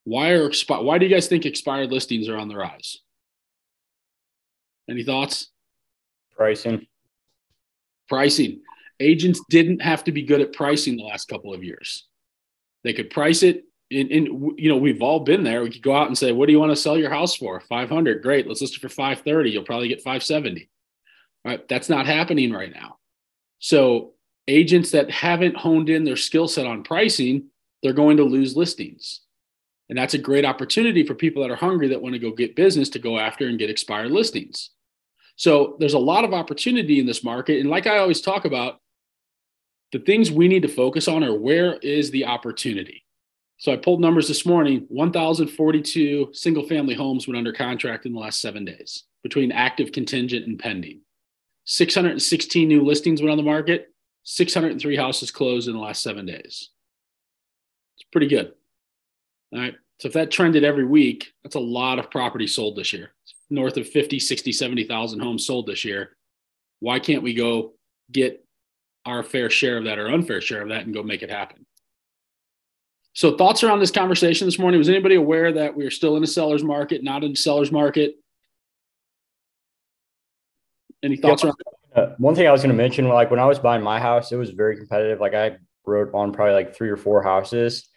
Why 0.04 0.32
are 0.32 0.50
expi- 0.50 0.84
why 0.84 0.98
do 0.98 1.06
you 1.06 1.16
guys 1.16 1.30
think 1.30 1.46
expired 1.46 1.90
listings 1.90 2.28
are 2.28 2.38
on 2.38 2.50
the 2.50 2.58
rise? 2.58 2.98
Any 4.90 5.06
thoughts? 5.06 5.52
Pricing. 6.36 6.86
Pricing. 8.10 8.60
Agents 9.00 9.40
didn't 9.50 9.82
have 9.82 10.04
to 10.04 10.12
be 10.12 10.24
good 10.24 10.42
at 10.42 10.52
pricing 10.52 10.98
the 10.98 11.04
last 11.04 11.30
couple 11.30 11.54
of 11.54 11.64
years. 11.64 12.10
They 12.84 12.92
could 12.92 13.10
price 13.10 13.42
it 13.42 13.64
and, 13.94 14.12
and, 14.12 14.60
you 14.60 14.70
know 14.70 14.78
we've 14.78 15.02
all 15.02 15.20
been 15.20 15.44
there. 15.44 15.64
We 15.64 15.70
could 15.70 15.82
go 15.82 15.96
out 15.96 16.08
and 16.08 16.18
say 16.18 16.32
what 16.32 16.48
do 16.48 16.52
you 16.52 16.60
want 16.60 16.72
to 16.72 16.76
sell 16.76 16.98
your 16.98 17.10
house 17.10 17.36
for? 17.36 17.60
500 17.60 18.22
great. 18.22 18.48
Let's 18.48 18.62
list 18.62 18.76
it 18.76 18.82
for 18.82 18.90
530 18.90 19.52
you'll 19.52 19.64
probably 19.64 19.88
get 19.88 20.02
570 20.02 20.70
right? 21.46 21.68
That's 21.68 21.90
not 21.90 22.06
happening 22.06 22.52
right 22.52 22.74
now. 22.74 22.98
So 23.60 24.14
agents 24.48 24.92
that 24.92 25.10
haven't 25.12 25.58
honed 25.58 25.90
in 25.90 26.04
their 26.04 26.16
skill 26.16 26.48
set 26.48 26.66
on 26.66 26.84
pricing 26.84 27.50
they're 27.82 27.94
going 27.94 28.18
to 28.18 28.24
lose 28.24 28.56
listings. 28.56 29.22
And 29.90 29.98
that's 29.98 30.14
a 30.14 30.18
great 30.18 30.46
opportunity 30.46 31.06
for 31.06 31.14
people 31.14 31.44
that 31.44 31.52
are 31.52 31.58
hungry 31.58 31.90
that 31.90 32.02
want 32.02 32.14
to 32.14 32.20
go 32.20 32.32
get 32.32 32.56
business 32.56 32.90
to 32.92 33.00
go 33.00 33.20
after 33.20 33.48
and 33.48 33.60
get 33.60 33.70
expired 33.70 34.12
listings. 34.12 34.70
So 35.36 35.76
there's 35.80 35.94
a 35.94 36.00
lot 36.00 36.24
of 36.24 36.34
opportunity 36.34 37.00
in 37.00 37.06
this 37.06 37.24
market. 37.24 37.60
And 37.60 37.70
like 37.70 37.86
i 37.86 37.98
always 37.98 38.22
talk 38.22 38.46
about 38.46 38.80
the 39.92 40.00
things 40.00 40.32
we 40.32 40.48
need 40.48 40.64
to 40.64 40.68
focus 40.70 41.08
on 41.08 41.24
are 41.24 41.38
where 41.38 41.74
is 41.78 42.10
the 42.10 42.26
opportunity 42.26 43.03
so 43.64 43.72
I 43.72 43.78
pulled 43.78 44.02
numbers 44.02 44.28
this 44.28 44.46
morning 44.46 44.84
1,042 44.90 46.32
single 46.34 46.68
family 46.68 46.94
homes 46.94 47.30
went 47.30 47.38
under 47.38 47.54
contract 47.54 48.06
in 48.06 48.12
the 48.12 48.20
last 48.20 48.42
seven 48.42 48.66
days 48.66 49.06
between 49.24 49.54
active, 49.54 49.94
contingent, 49.94 50.48
and 50.48 50.60
pending. 50.60 51.00
616 51.64 52.68
new 52.68 52.84
listings 52.84 53.22
went 53.22 53.32
on 53.32 53.38
the 53.38 53.44
market, 53.44 53.94
603 54.24 54.98
houses 54.98 55.32
closed 55.32 55.70
in 55.70 55.76
the 55.76 55.80
last 55.80 56.04
seven 56.04 56.26
days. 56.26 56.72
It's 57.96 58.10
pretty 58.12 58.28
good. 58.28 58.52
All 59.54 59.60
right. 59.62 59.76
So 60.02 60.10
if 60.10 60.14
that 60.16 60.30
trended 60.30 60.66
every 60.66 60.86
week, 60.86 61.32
that's 61.42 61.56
a 61.56 61.62
lot 61.62 62.00
of 62.00 62.12
property 62.12 62.48
sold 62.48 62.76
this 62.76 62.92
year. 62.92 63.14
North 63.50 63.78
of 63.78 63.88
50, 63.88 64.20
60, 64.20 64.52
70,000 64.52 65.22
homes 65.22 65.48
sold 65.48 65.68
this 65.68 65.86
year. 65.86 66.18
Why 66.82 67.00
can't 67.00 67.24
we 67.24 67.34
go 67.34 67.76
get 68.12 68.46
our 69.06 69.24
fair 69.24 69.50
share 69.50 69.78
of 69.78 69.86
that 69.86 70.00
or 70.00 70.10
unfair 70.10 70.42
share 70.42 70.64
of 70.64 70.68
that 70.68 70.84
and 70.84 70.94
go 70.94 71.02
make 71.02 71.24
it 71.24 71.32
happen? 71.32 71.66
So 73.14 73.38
thoughts 73.38 73.64
around 73.64 73.80
this 73.80 73.92
conversation 73.92 74.48
this 74.48 74.58
morning? 74.58 74.80
Was 74.80 74.90
anybody 74.90 75.16
aware 75.16 75.52
that 75.52 75.76
we 75.76 75.86
are 75.86 75.92
still 75.92 76.18
in 76.18 76.24
a 76.24 76.28
seller's 76.28 76.64
market, 76.64 77.04
not 77.04 77.24
in 77.24 77.32
a 77.32 77.36
seller's 77.36 77.72
market? 77.72 78.16
Any 81.04 81.18
thoughts 81.18 81.44
Yeah. 81.44 81.50
around? 81.50 81.58
Uh, 81.96 82.16
one 82.18 82.34
thing 82.34 82.48
I 82.48 82.52
was 82.52 82.62
going 82.62 82.76
to 82.76 82.82
mention, 82.82 83.08
like 83.08 83.30
when 83.30 83.40
I 83.40 83.46
was 83.46 83.60
buying 83.60 83.84
my 83.84 84.00
house, 84.00 84.32
it 84.32 84.36
was 84.38 84.50
very 84.50 84.78
competitive. 84.78 85.20
Like 85.20 85.36
I 85.36 85.58
wrote 85.86 86.10
on 86.16 86.32
probably 86.32 86.56
like 86.56 86.76
three 86.76 86.90
or 86.90 86.98
four 86.98 87.22
houses, 87.22 87.88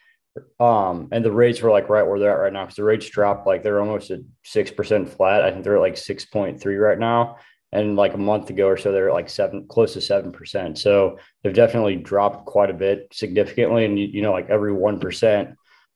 um, 0.61 1.09
and 1.13 1.25
the 1.25 1.33
rates 1.33 1.63
were 1.63 1.71
like 1.71 1.89
right 1.89 2.07
where 2.07 2.19
they're 2.19 2.31
at 2.33 2.43
right 2.43 2.53
now 2.53 2.65
because 2.65 2.77
the 2.77 2.85
rates 2.85 3.09
dropped 3.09 3.47
like 3.47 3.63
they're 3.63 3.81
almost 3.81 4.11
at 4.11 4.21
six 4.45 4.71
percent 4.71 5.09
flat. 5.09 5.43
I 5.43 5.51
think 5.51 5.65
they're 5.65 5.77
at 5.77 5.81
like 5.81 5.97
six 5.97 6.27
point 6.27 6.61
three 6.61 6.77
right 6.77 6.99
now, 6.99 7.39
and 7.76 7.97
like 7.97 8.14
a 8.14 8.18
month 8.18 8.50
ago 8.50 8.66
or 8.66 8.76
so 8.76 8.90
they're 8.90 9.12
like 9.12 9.28
seven, 9.28 9.66
close 9.68 9.92
to 9.92 10.00
seven 10.00 10.33
percent. 10.33 10.78
So 10.78 11.18
they've 11.42 11.54
definitely 11.54 11.97
dropped 11.97 12.47
quite 12.47 12.71
a 12.71 12.75
bit 12.75 13.09
significantly, 13.12 13.85
and 13.85 13.99
you, 13.99 14.06
you 14.06 14.23
know 14.23 14.33
like 14.33 14.49
every 14.50 14.73
one 14.73 14.99
percent. 14.99 15.50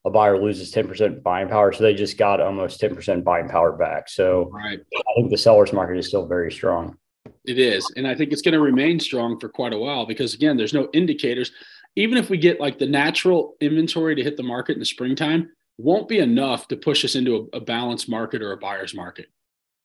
A 0.06 0.10
buyer 0.10 0.42
loses 0.42 0.72
10% 0.72 1.22
buying 1.22 1.48
power. 1.48 1.74
So 1.74 1.82
they 1.82 1.92
just 1.92 2.16
got 2.16 2.40
almost 2.40 2.80
10% 2.80 3.22
buying 3.22 3.50
power 3.50 3.72
back. 3.72 4.08
So 4.08 4.48
Right. 4.50 4.80
I 4.96 5.12
think 5.14 5.30
the 5.30 5.36
seller's 5.36 5.74
market 5.74 5.98
is 5.98 6.08
still 6.08 6.26
very 6.26 6.50
strong. 6.50 6.96
It 7.44 7.58
is. 7.58 7.86
And 7.96 8.08
I 8.08 8.14
think 8.14 8.32
it's 8.32 8.40
going 8.40 8.54
to 8.54 8.60
remain 8.60 8.98
strong 8.98 9.38
for 9.38 9.50
quite 9.50 9.74
a 9.74 9.78
while 9.78 10.06
because, 10.06 10.32
again, 10.32 10.56
there's 10.56 10.72
no 10.72 10.88
indicators. 10.94 11.52
Even 11.96 12.16
if 12.16 12.30
we 12.30 12.38
get 12.38 12.60
like 12.60 12.78
the 12.78 12.86
natural 12.86 13.56
inventory 13.60 14.14
to 14.14 14.22
hit 14.22 14.38
the 14.38 14.42
market 14.42 14.72
in 14.72 14.78
the 14.78 14.86
springtime, 14.86 15.50
won't 15.76 16.08
be 16.08 16.18
enough 16.18 16.68
to 16.68 16.76
push 16.76 17.04
us 17.04 17.14
into 17.14 17.48
a, 17.52 17.58
a 17.58 17.60
balanced 17.60 18.08
market 18.08 18.40
or 18.40 18.52
a 18.52 18.56
buyer's 18.56 18.94
market. 18.94 19.26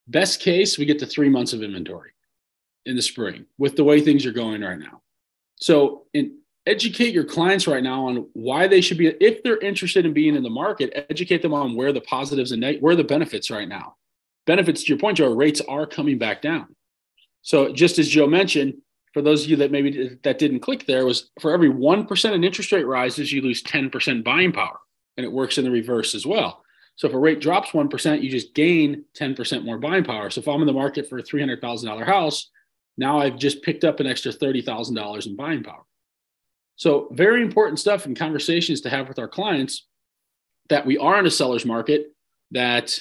Best 0.07 0.39
case, 0.39 0.77
we 0.77 0.85
get 0.85 1.00
to 1.00 1.05
three 1.05 1.29
months 1.29 1.53
of 1.53 1.63
inventory 1.63 2.12
in 2.85 2.95
the 2.95 3.01
spring 3.01 3.45
with 3.57 3.75
the 3.75 3.83
way 3.83 4.01
things 4.01 4.25
are 4.25 4.31
going 4.31 4.62
right 4.62 4.79
now. 4.79 5.01
So, 5.55 6.05
in, 6.13 6.38
educate 6.67 7.13
your 7.13 7.24
clients 7.24 7.67
right 7.67 7.83
now 7.83 8.07
on 8.07 8.27
why 8.33 8.67
they 8.67 8.81
should 8.81 8.97
be, 8.97 9.07
if 9.07 9.43
they're 9.43 9.59
interested 9.59 10.05
in 10.05 10.13
being 10.13 10.35
in 10.35 10.43
the 10.43 10.50
market, 10.50 10.91
educate 11.09 11.41
them 11.41 11.53
on 11.53 11.75
where 11.75 11.93
the 11.93 12.01
positives 12.01 12.51
and 12.51 12.63
where 12.81 12.95
the 12.95 13.03
benefits 13.03 13.50
right 13.51 13.67
now. 13.67 13.95
Benefits, 14.45 14.83
to 14.83 14.89
your 14.89 15.00
point, 15.00 15.17
Joe, 15.17 15.33
rates 15.33 15.62
are 15.62 15.88
coming 15.88 16.17
back 16.17 16.41
down. 16.41 16.75
So 17.41 17.71
just 17.71 18.00
as 18.00 18.07
Joe 18.07 18.27
mentioned, 18.27 18.75
for 19.13 19.21
those 19.21 19.43
of 19.43 19.50
you 19.50 19.55
that 19.57 19.71
maybe 19.71 20.19
that 20.24 20.39
didn't 20.39 20.59
click 20.59 20.85
there, 20.85 21.05
was 21.05 21.29
for 21.39 21.51
every 21.51 21.69
one 21.69 22.05
percent 22.05 22.35
in 22.35 22.43
interest 22.43 22.71
rate 22.71 22.83
rises, 22.83 23.31
you 23.31 23.41
lose 23.41 23.62
ten 23.62 23.89
percent 23.89 24.25
buying 24.25 24.51
power, 24.51 24.77
and 25.15 25.25
it 25.25 25.31
works 25.31 25.57
in 25.57 25.63
the 25.63 25.71
reverse 25.71 26.15
as 26.15 26.25
well. 26.25 26.63
So 26.95 27.07
if 27.07 27.13
a 27.13 27.19
rate 27.19 27.41
drops 27.41 27.73
one 27.73 27.89
percent, 27.89 28.21
you 28.21 28.29
just 28.29 28.53
gain 28.53 29.05
ten 29.13 29.35
percent 29.35 29.65
more 29.65 29.77
buying 29.77 30.03
power. 30.03 30.29
So 30.29 30.41
if 30.41 30.47
I'm 30.47 30.61
in 30.61 30.67
the 30.67 30.73
market 30.73 31.09
for 31.09 31.17
a 31.17 31.23
three 31.23 31.41
hundred 31.41 31.61
thousand 31.61 31.89
dollar 31.89 32.05
house, 32.05 32.49
now 32.97 33.19
I've 33.19 33.37
just 33.37 33.63
picked 33.63 33.83
up 33.83 33.99
an 33.99 34.07
extra 34.07 34.31
thirty 34.31 34.61
thousand 34.61 34.95
dollars 34.95 35.27
in 35.27 35.35
buying 35.35 35.63
power. 35.63 35.83
So 36.77 37.07
very 37.11 37.41
important 37.41 37.79
stuff 37.79 38.05
in 38.05 38.15
conversations 38.15 38.81
to 38.81 38.89
have 38.89 39.07
with 39.07 39.19
our 39.19 39.27
clients 39.27 39.87
that 40.69 40.85
we 40.85 40.97
are 40.97 41.19
in 41.19 41.25
a 41.25 41.31
seller's 41.31 41.65
market 41.65 42.07
that 42.51 42.97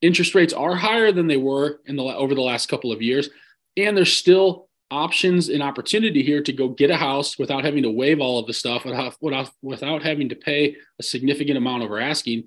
interest 0.00 0.34
rates 0.34 0.52
are 0.52 0.74
higher 0.74 1.12
than 1.12 1.26
they 1.26 1.36
were 1.36 1.80
in 1.86 1.96
the 1.96 2.02
over 2.02 2.34
the 2.34 2.40
last 2.40 2.68
couple 2.68 2.92
of 2.92 3.02
years 3.02 3.30
and 3.76 3.96
there's 3.96 4.12
still 4.12 4.68
options 4.90 5.48
and 5.48 5.62
opportunity 5.62 6.22
here 6.22 6.42
to 6.42 6.52
go 6.52 6.68
get 6.68 6.90
a 6.90 6.96
house 6.96 7.38
without 7.38 7.64
having 7.64 7.82
to 7.82 7.90
waive 7.90 8.20
all 8.20 8.38
of 8.38 8.46
the 8.46 8.52
stuff 8.52 8.84
without, 8.84 9.16
without, 9.20 9.50
without 9.62 10.02
having 10.02 10.28
to 10.28 10.34
pay 10.34 10.76
a 11.00 11.02
significant 11.02 11.56
amount 11.56 11.82
over 11.82 11.98
asking 11.98 12.44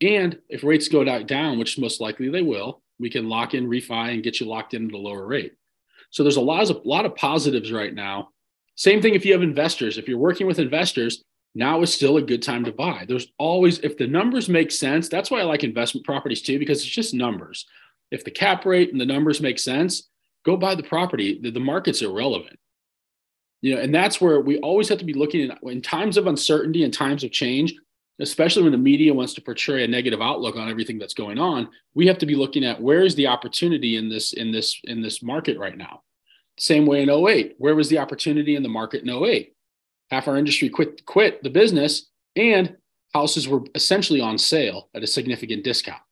and 0.00 0.38
if 0.48 0.64
rates 0.64 0.88
go 0.88 1.04
down 1.22 1.58
which 1.58 1.78
most 1.78 2.00
likely 2.00 2.28
they 2.28 2.42
will 2.42 2.82
we 2.98 3.10
can 3.10 3.28
lock 3.28 3.54
in 3.54 3.68
refi 3.68 4.12
and 4.12 4.22
get 4.22 4.40
you 4.40 4.46
locked 4.46 4.74
into 4.74 4.92
the 4.92 4.98
lower 4.98 5.26
rate 5.26 5.52
so 6.10 6.22
there's 6.22 6.36
a 6.36 6.40
lot 6.40 6.68
of 6.68 6.76
a 6.76 6.88
lot 6.88 7.06
of 7.06 7.16
positives 7.16 7.72
right 7.72 7.94
now 7.94 8.28
same 8.76 9.00
thing 9.00 9.14
if 9.14 9.24
you 9.24 9.32
have 9.32 9.42
investors 9.42 9.98
if 9.98 10.08
you're 10.08 10.18
working 10.18 10.46
with 10.46 10.58
investors 10.58 11.24
now 11.54 11.82
is 11.82 11.94
still 11.94 12.16
a 12.16 12.22
good 12.22 12.42
time 12.42 12.64
to 12.64 12.72
buy. 12.72 13.04
There's 13.06 13.32
always, 13.38 13.78
if 13.80 13.96
the 13.96 14.06
numbers 14.06 14.48
make 14.48 14.72
sense, 14.72 15.08
that's 15.08 15.30
why 15.30 15.40
I 15.40 15.44
like 15.44 15.62
investment 15.62 16.04
properties 16.04 16.42
too, 16.42 16.58
because 16.58 16.78
it's 16.78 16.90
just 16.90 17.14
numbers. 17.14 17.66
If 18.10 18.24
the 18.24 18.30
cap 18.30 18.66
rate 18.66 18.90
and 18.90 19.00
the 19.00 19.06
numbers 19.06 19.40
make 19.40 19.58
sense, 19.58 20.08
go 20.44 20.56
buy 20.56 20.74
the 20.74 20.82
property. 20.82 21.38
The, 21.40 21.50
the 21.50 21.60
market's 21.60 22.02
irrelevant. 22.02 22.58
You 23.62 23.76
know, 23.76 23.80
and 23.80 23.94
that's 23.94 24.20
where 24.20 24.40
we 24.40 24.58
always 24.58 24.88
have 24.88 24.98
to 24.98 25.04
be 25.04 25.14
looking 25.14 25.50
at 25.50 25.58
in 25.62 25.80
times 25.80 26.16
of 26.16 26.26
uncertainty 26.26 26.84
and 26.84 26.92
times 26.92 27.24
of 27.24 27.30
change, 27.30 27.74
especially 28.20 28.62
when 28.62 28.72
the 28.72 28.78
media 28.78 29.12
wants 29.12 29.34
to 29.34 29.42
portray 29.42 29.84
a 29.84 29.88
negative 29.88 30.20
outlook 30.20 30.56
on 30.56 30.70
everything 30.70 30.98
that's 30.98 31.14
going 31.14 31.38
on. 31.38 31.68
We 31.94 32.06
have 32.06 32.18
to 32.18 32.26
be 32.26 32.36
looking 32.36 32.64
at 32.64 32.80
where 32.80 33.02
is 33.02 33.14
the 33.14 33.26
opportunity 33.26 33.96
in 33.96 34.08
this 34.08 34.32
in 34.32 34.52
this 34.52 34.80
in 34.84 35.02
this 35.02 35.22
market 35.22 35.58
right 35.58 35.76
now. 35.76 36.02
Same 36.58 36.86
way 36.86 37.02
in 37.02 37.10
08. 37.10 37.56
Where 37.58 37.74
was 37.74 37.88
the 37.88 37.98
opportunity 37.98 38.54
in 38.54 38.62
the 38.62 38.68
market 38.68 39.02
in 39.02 39.10
08? 39.10 39.54
half 40.10 40.28
our 40.28 40.36
industry 40.36 40.68
quit 40.68 41.04
quit 41.06 41.42
the 41.42 41.50
business 41.50 42.10
and 42.36 42.76
houses 43.12 43.48
were 43.48 43.62
essentially 43.74 44.20
on 44.20 44.38
sale 44.38 44.88
at 44.94 45.02
a 45.02 45.06
significant 45.06 45.64
discount 45.64 46.02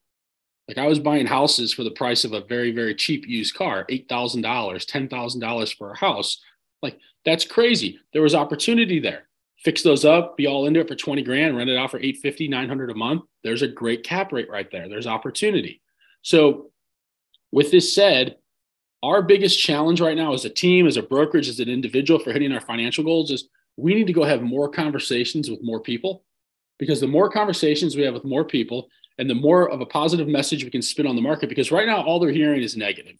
like 0.68 0.78
i 0.78 0.86
was 0.86 0.98
buying 0.98 1.26
houses 1.26 1.72
for 1.72 1.84
the 1.84 1.90
price 1.90 2.24
of 2.24 2.32
a 2.32 2.44
very 2.46 2.72
very 2.72 2.94
cheap 2.94 3.26
used 3.26 3.54
car 3.54 3.84
$8000 3.90 4.42
$10000 4.42 5.76
for 5.76 5.92
a 5.92 5.96
house 5.96 6.40
like 6.82 6.98
that's 7.24 7.44
crazy 7.44 7.98
there 8.12 8.22
was 8.22 8.34
opportunity 8.34 8.98
there 8.98 9.28
fix 9.64 9.82
those 9.82 10.04
up 10.04 10.36
be 10.36 10.46
all 10.46 10.66
into 10.66 10.80
it 10.80 10.88
for 10.88 10.94
20 10.94 11.22
grand 11.22 11.56
rent 11.56 11.70
it 11.70 11.76
out 11.76 11.90
for 11.90 11.98
850 11.98 12.48
900 12.48 12.90
a 12.90 12.94
month 12.94 13.22
there's 13.42 13.62
a 13.62 13.68
great 13.68 14.04
cap 14.04 14.32
rate 14.32 14.50
right 14.50 14.70
there. 14.70 14.88
There's 14.88 15.06
opportunity. 15.06 15.82
So 16.22 16.70
with 17.50 17.70
this 17.70 17.94
said 17.94 18.36
our 19.02 19.20
biggest 19.20 19.58
challenge 19.58 20.00
right 20.00 20.16
now 20.16 20.32
as 20.32 20.44
a 20.44 20.50
team 20.50 20.86
as 20.86 20.96
a 20.96 21.02
brokerage 21.02 21.48
as 21.48 21.58
an 21.58 21.68
individual 21.68 22.20
for 22.20 22.32
hitting 22.32 22.52
our 22.52 22.60
financial 22.60 23.02
goals 23.02 23.30
is 23.30 23.48
we 23.76 23.94
need 23.94 24.06
to 24.06 24.12
go 24.12 24.22
have 24.22 24.42
more 24.42 24.68
conversations 24.68 25.50
with 25.50 25.62
more 25.62 25.80
people. 25.80 26.24
Because 26.78 27.00
the 27.00 27.06
more 27.06 27.30
conversations 27.30 27.96
we 27.96 28.02
have 28.02 28.14
with 28.14 28.24
more 28.24 28.44
people 28.44 28.88
and 29.18 29.28
the 29.28 29.34
more 29.34 29.70
of 29.70 29.80
a 29.80 29.86
positive 29.86 30.26
message 30.26 30.64
we 30.64 30.70
can 30.70 30.82
spin 30.82 31.06
on 31.06 31.16
the 31.16 31.22
market 31.22 31.48
because 31.48 31.70
right 31.70 31.86
now 31.86 32.02
all 32.02 32.18
they're 32.18 32.30
hearing 32.30 32.62
is 32.62 32.76
negative. 32.76 33.16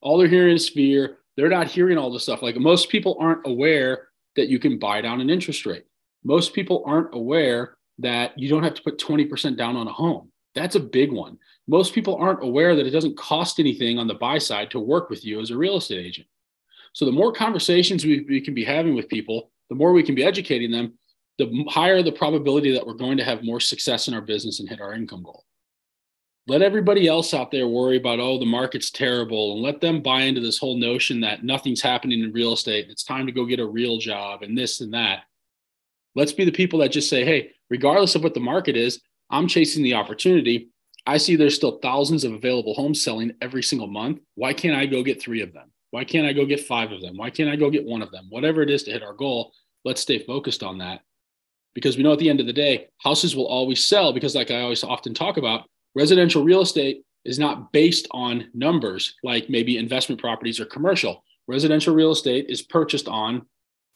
All 0.00 0.18
they're 0.18 0.28
hearing 0.28 0.56
is 0.56 0.68
fear. 0.68 1.18
They're 1.36 1.48
not 1.48 1.68
hearing 1.68 1.98
all 1.98 2.10
this 2.10 2.24
stuff. 2.24 2.42
Like 2.42 2.56
most 2.56 2.88
people 2.88 3.16
aren't 3.20 3.46
aware 3.46 4.08
that 4.36 4.48
you 4.48 4.58
can 4.58 4.78
buy 4.78 5.00
down 5.00 5.20
an 5.20 5.30
interest 5.30 5.66
rate. 5.66 5.84
Most 6.24 6.54
people 6.54 6.82
aren't 6.86 7.14
aware 7.14 7.76
that 7.98 8.38
you 8.38 8.48
don't 8.48 8.62
have 8.62 8.74
to 8.74 8.82
put 8.82 8.98
20% 8.98 9.56
down 9.56 9.76
on 9.76 9.86
a 9.86 9.92
home. 9.92 10.30
That's 10.54 10.74
a 10.74 10.80
big 10.80 11.12
one. 11.12 11.38
Most 11.68 11.94
people 11.94 12.16
aren't 12.16 12.42
aware 12.42 12.74
that 12.74 12.86
it 12.86 12.90
doesn't 12.90 13.16
cost 13.16 13.58
anything 13.58 13.98
on 13.98 14.06
the 14.06 14.14
buy 14.14 14.38
side 14.38 14.70
to 14.70 14.80
work 14.80 15.10
with 15.10 15.24
you 15.24 15.40
as 15.40 15.50
a 15.50 15.56
real 15.56 15.76
estate 15.76 16.04
agent. 16.04 16.26
So 16.92 17.04
the 17.04 17.12
more 17.12 17.32
conversations 17.32 18.04
we, 18.04 18.24
we 18.28 18.40
can 18.40 18.54
be 18.54 18.64
having 18.64 18.94
with 18.94 19.08
people 19.08 19.50
the 19.68 19.74
more 19.74 19.92
we 19.92 20.02
can 20.02 20.14
be 20.14 20.24
educating 20.24 20.70
them, 20.70 20.94
the 21.38 21.64
higher 21.68 22.02
the 22.02 22.12
probability 22.12 22.72
that 22.72 22.86
we're 22.86 22.94
going 22.94 23.16
to 23.18 23.24
have 23.24 23.42
more 23.42 23.60
success 23.60 24.08
in 24.08 24.14
our 24.14 24.20
business 24.20 24.60
and 24.60 24.68
hit 24.68 24.80
our 24.80 24.94
income 24.94 25.22
goal. 25.22 25.44
Let 26.48 26.62
everybody 26.62 27.08
else 27.08 27.34
out 27.34 27.50
there 27.50 27.66
worry 27.66 27.96
about, 27.96 28.20
oh, 28.20 28.38
the 28.38 28.46
market's 28.46 28.90
terrible, 28.92 29.54
and 29.54 29.62
let 29.62 29.80
them 29.80 30.00
buy 30.00 30.22
into 30.22 30.40
this 30.40 30.58
whole 30.58 30.78
notion 30.78 31.20
that 31.20 31.42
nothing's 31.42 31.82
happening 31.82 32.22
in 32.22 32.32
real 32.32 32.52
estate. 32.52 32.86
It's 32.88 33.02
time 33.02 33.26
to 33.26 33.32
go 33.32 33.44
get 33.44 33.58
a 33.58 33.66
real 33.66 33.98
job 33.98 34.42
and 34.42 34.56
this 34.56 34.80
and 34.80 34.94
that. 34.94 35.24
Let's 36.14 36.32
be 36.32 36.44
the 36.44 36.52
people 36.52 36.78
that 36.78 36.92
just 36.92 37.10
say, 37.10 37.24
hey, 37.24 37.50
regardless 37.68 38.14
of 38.14 38.22
what 38.22 38.32
the 38.32 38.40
market 38.40 38.76
is, 38.76 39.00
I'm 39.28 39.48
chasing 39.48 39.82
the 39.82 39.94
opportunity. 39.94 40.70
I 41.04 41.16
see 41.16 41.34
there's 41.34 41.56
still 41.56 41.78
thousands 41.78 42.22
of 42.22 42.32
available 42.32 42.74
homes 42.74 43.02
selling 43.02 43.32
every 43.42 43.62
single 43.64 43.88
month. 43.88 44.20
Why 44.36 44.52
can't 44.52 44.76
I 44.76 44.86
go 44.86 45.02
get 45.02 45.20
three 45.20 45.42
of 45.42 45.52
them? 45.52 45.72
Why 45.90 46.04
can't 46.04 46.28
I 46.28 46.32
go 46.32 46.46
get 46.46 46.60
five 46.60 46.92
of 46.92 47.00
them? 47.00 47.16
Why 47.16 47.30
can't 47.30 47.50
I 47.50 47.56
go 47.56 47.70
get 47.70 47.84
one 47.84 48.02
of 48.02 48.12
them? 48.12 48.26
Whatever 48.30 48.62
it 48.62 48.70
is 48.70 48.84
to 48.84 48.92
hit 48.92 49.02
our 49.02 49.14
goal, 49.14 49.52
let's 49.84 50.00
stay 50.00 50.20
focused 50.20 50.62
on 50.62 50.78
that. 50.78 51.00
Because 51.74 51.96
we 51.96 52.04
know 52.04 52.12
at 52.12 52.20
the 52.20 52.30
end 52.30 52.38
of 52.38 52.46
the 52.46 52.52
day, 52.52 52.86
houses 52.98 53.34
will 53.34 53.46
always 53.46 53.84
sell 53.84 54.12
because, 54.12 54.36
like 54.36 54.52
I 54.52 54.60
always 54.60 54.84
often 54.84 55.12
talk 55.12 55.38
about, 55.38 55.68
residential 55.96 56.44
real 56.44 56.60
estate 56.60 57.02
is 57.24 57.38
not 57.38 57.72
based 57.72 58.06
on 58.12 58.48
numbers 58.54 59.14
like 59.24 59.50
maybe 59.50 59.78
investment 59.78 60.20
properties 60.20 60.60
or 60.60 60.66
commercial. 60.66 61.24
Residential 61.48 61.94
real 61.94 62.12
estate 62.12 62.46
is 62.48 62.62
purchased 62.62 63.08
on 63.08 63.46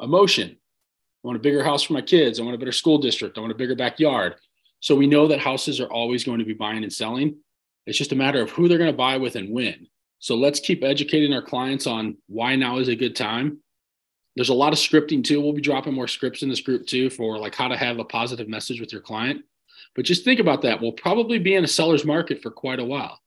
emotion. 0.00 0.49
I 0.50 1.26
want 1.26 1.37
a 1.37 1.42
bigger 1.42 1.62
house 1.62 1.83
for 1.83 1.92
my 1.92 2.00
kids. 2.00 2.40
I 2.40 2.42
want 2.42 2.54
a 2.54 2.59
better 2.59 2.73
school 2.73 2.99
district. 2.99 3.37
I 3.37 3.42
want 3.42 3.52
a 3.52 3.57
bigger 3.57 3.76
backyard. 3.76 4.37
So 4.80 4.97
we 4.97 5.07
know 5.07 5.28
that 5.28 5.40
houses 5.40 5.78
are 5.78 5.92
always 5.92 6.25
going 6.25 6.38
to 6.38 6.45
be 6.45 6.54
buying 6.54 6.83
and 6.83 6.92
selling. 6.92 7.37
It's 7.87 7.99
just 7.99 8.12
a 8.12 8.16
matter 8.16 8.40
of 8.40 8.50
who 8.50 8.66
they're 8.66 8.78
going 8.78 8.90
to 8.90 8.97
buy 8.97 9.19
with 9.19 9.37
and 9.37 9.52
when. 9.52 9.87
So 10.21 10.37
let's 10.37 10.59
keep 10.59 10.83
educating 10.83 11.35
our 11.35 11.42
clients 11.42 11.87
on 11.87 12.16
why 12.28 12.57
now 12.57 12.78
is 12.78 12.88
a 12.88 12.97
good 12.97 13.14
time. 13.14 13.59
There's 14.37 14.49
a 14.49 14.54
lot 14.54 14.73
of 14.73 14.78
scripting 14.78 15.23
too. 15.23 15.40
We'll 15.40 15.52
be 15.52 15.61
dropping 15.61 15.92
more 15.92 16.09
scripts 16.09 16.42
in 16.42 16.49
this 16.49 16.61
group 16.62 16.87
too 16.87 17.11
for 17.11 17.37
like 17.37 17.54
how 17.54 17.69
to 17.69 17.76
have 17.76 17.99
a 17.99 18.04
positive 18.04 18.49
message 18.49 18.80
with 18.80 18.92
your 18.92 19.02
client. 19.02 19.42
But 19.95 20.05
just 20.05 20.25
think 20.25 20.41
about 20.41 20.63
that. 20.63 20.81
We'll 20.81 20.93
probably 20.93 21.39
be 21.39 21.55
in 21.55 21.65
a 21.65 21.69
seller's 21.69 22.05
market 22.05 22.43
for 22.43 22.51
quite 22.51 22.79
a 22.79 22.85
while. 22.85 23.19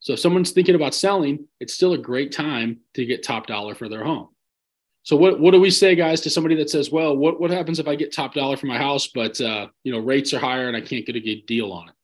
So 0.00 0.14
if 0.14 0.20
someone's 0.20 0.50
thinking 0.50 0.74
about 0.74 0.94
selling, 0.94 1.46
it's 1.60 1.74
still 1.74 1.92
a 1.92 1.98
great 1.98 2.32
time 2.32 2.80
to 2.94 3.04
get 3.04 3.22
top 3.22 3.46
dollar 3.46 3.74
for 3.74 3.88
their 3.88 4.02
home. 4.02 4.28
So 5.02 5.16
what, 5.16 5.40
what 5.40 5.52
do 5.52 5.60
we 5.60 5.70
say, 5.70 5.94
guys, 5.94 6.20
to 6.22 6.30
somebody 6.30 6.54
that 6.56 6.70
says, 6.70 6.90
well, 6.90 7.16
what, 7.16 7.40
what 7.40 7.50
happens 7.50 7.78
if 7.78 7.88
I 7.88 7.94
get 7.94 8.12
top 8.12 8.34
dollar 8.34 8.56
for 8.56 8.66
my 8.66 8.78
house, 8.78 9.08
but 9.08 9.40
uh, 9.40 9.68
you 9.84 9.92
know, 9.92 9.98
rates 9.98 10.34
are 10.34 10.38
higher 10.38 10.68
and 10.68 10.76
I 10.76 10.80
can't 10.80 11.06
get 11.06 11.16
a 11.16 11.20
good 11.20 11.46
deal 11.46 11.72
on 11.72 11.88
it? 11.88 11.94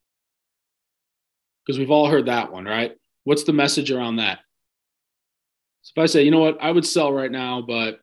Because 1.65 1.79
we've 1.79 1.91
all 1.91 2.09
heard 2.09 2.27
that 2.27 2.53
one, 2.53 2.65
right? 2.65 2.93
What's 3.25 3.45
the 3.45 3.53
message 3.53 3.91
around 3.91 4.17
that? 4.17 4.39
So 5.83 5.93
if 5.97 6.03
I 6.03 6.07
say, 6.07 6.23
you 6.23 6.31
know 6.31 6.41
what, 6.41 6.59
I 6.61 6.71
would 6.71 6.87
sell 6.87 7.13
right 7.13 7.31
now, 7.31 7.63
but 7.63 8.01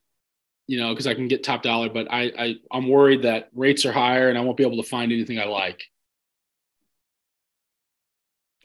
you 0.67 0.79
know, 0.79 0.91
because 0.91 1.07
I 1.07 1.13
can 1.13 1.27
get 1.27 1.43
top 1.43 1.63
dollar, 1.63 1.89
but 1.89 2.07
I, 2.11 2.31
I 2.37 2.55
I'm 2.71 2.87
worried 2.87 3.23
that 3.23 3.49
rates 3.53 3.85
are 3.85 3.91
higher 3.91 4.29
and 4.29 4.37
I 4.37 4.41
won't 4.41 4.57
be 4.57 4.65
able 4.65 4.81
to 4.81 4.87
find 4.87 5.11
anything 5.11 5.39
I 5.39 5.45
like. 5.45 5.83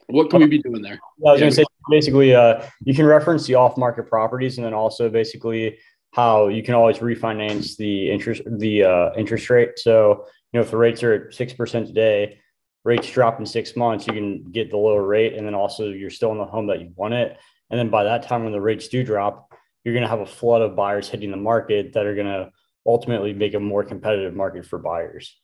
What 0.09 0.29
can 0.29 0.41
we 0.41 0.47
be 0.47 0.61
doing 0.61 0.81
there? 0.81 0.99
I 1.25 1.31
was 1.31 1.39
yeah, 1.39 1.41
going 1.41 1.51
to 1.51 1.55
say 1.55 1.65
basically, 1.89 2.33
uh, 2.33 2.63
you 2.83 2.93
can 2.93 3.05
reference 3.05 3.45
the 3.45 3.55
off-market 3.55 4.07
properties, 4.07 4.57
and 4.57 4.65
then 4.65 4.73
also 4.73 5.09
basically 5.09 5.77
how 6.13 6.47
you 6.47 6.63
can 6.63 6.73
always 6.73 6.97
refinance 6.97 7.77
the 7.77 8.09
interest 8.09 8.41
the 8.45 8.83
uh, 8.83 9.09
interest 9.15 9.49
rate. 9.49 9.77
So 9.77 10.25
you 10.51 10.59
know 10.59 10.61
if 10.61 10.71
the 10.71 10.77
rates 10.77 11.03
are 11.03 11.13
at 11.13 11.33
six 11.33 11.53
percent 11.53 11.87
today, 11.87 12.39
rates 12.83 13.09
drop 13.11 13.39
in 13.39 13.45
six 13.45 13.75
months, 13.75 14.07
you 14.07 14.13
can 14.13 14.43
get 14.51 14.71
the 14.71 14.77
lower 14.77 15.05
rate, 15.05 15.35
and 15.35 15.45
then 15.45 15.55
also 15.55 15.89
you're 15.89 16.09
still 16.09 16.31
in 16.31 16.37
the 16.37 16.45
home 16.45 16.67
that 16.67 16.81
you 16.81 16.91
want 16.95 17.13
it. 17.13 17.37
And 17.69 17.79
then 17.79 17.89
by 17.89 18.03
that 18.03 18.23
time, 18.23 18.43
when 18.43 18.53
the 18.53 18.61
rates 18.61 18.87
do 18.87 19.03
drop, 19.03 19.53
you're 19.83 19.93
going 19.93 20.03
to 20.03 20.09
have 20.09 20.21
a 20.21 20.25
flood 20.25 20.63
of 20.63 20.75
buyers 20.75 21.07
hitting 21.07 21.29
the 21.29 21.37
market 21.37 21.93
that 21.93 22.05
are 22.05 22.15
going 22.15 22.27
to 22.27 22.49
ultimately 22.85 23.33
make 23.33 23.53
a 23.53 23.59
more 23.59 23.83
competitive 23.83 24.33
market 24.35 24.65
for 24.65 24.79
buyers. 24.79 25.39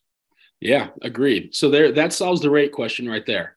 Yeah, 0.60 0.90
agreed. 1.04 1.54
So 1.54 1.70
there, 1.70 1.92
that 1.92 2.14
solves 2.14 2.42
the 2.42 2.50
rate 2.50 2.72
question 2.72 3.08
right 3.08 3.26
there. 3.26 3.55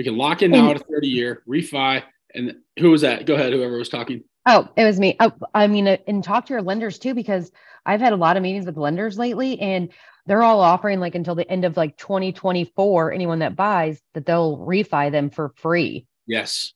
We 0.00 0.04
can 0.04 0.16
lock 0.16 0.40
in 0.40 0.50
now 0.50 0.70
at 0.70 0.76
a 0.76 0.84
30 0.84 1.08
year 1.08 1.42
refi. 1.46 2.02
And 2.34 2.54
who 2.78 2.90
was 2.90 3.02
that? 3.02 3.26
Go 3.26 3.34
ahead, 3.34 3.52
whoever 3.52 3.76
was 3.76 3.90
talking. 3.90 4.24
Oh, 4.46 4.66
it 4.74 4.84
was 4.84 4.98
me. 4.98 5.14
Oh, 5.20 5.30
I 5.52 5.66
mean, 5.66 5.86
uh, 5.86 5.98
and 6.06 6.24
talk 6.24 6.46
to 6.46 6.54
your 6.54 6.62
lenders 6.62 6.98
too, 6.98 7.12
because 7.12 7.52
I've 7.84 8.00
had 8.00 8.14
a 8.14 8.16
lot 8.16 8.38
of 8.38 8.42
meetings 8.42 8.64
with 8.64 8.78
lenders 8.78 9.18
lately, 9.18 9.60
and 9.60 9.90
they're 10.24 10.42
all 10.42 10.60
offering 10.60 11.00
like 11.00 11.14
until 11.14 11.34
the 11.34 11.46
end 11.50 11.66
of 11.66 11.76
like 11.76 11.98
2024, 11.98 13.12
anyone 13.12 13.40
that 13.40 13.56
buys 13.56 14.00
that 14.14 14.24
they'll 14.24 14.56
refi 14.56 15.12
them 15.12 15.28
for 15.28 15.52
free. 15.56 16.06
Yes. 16.26 16.72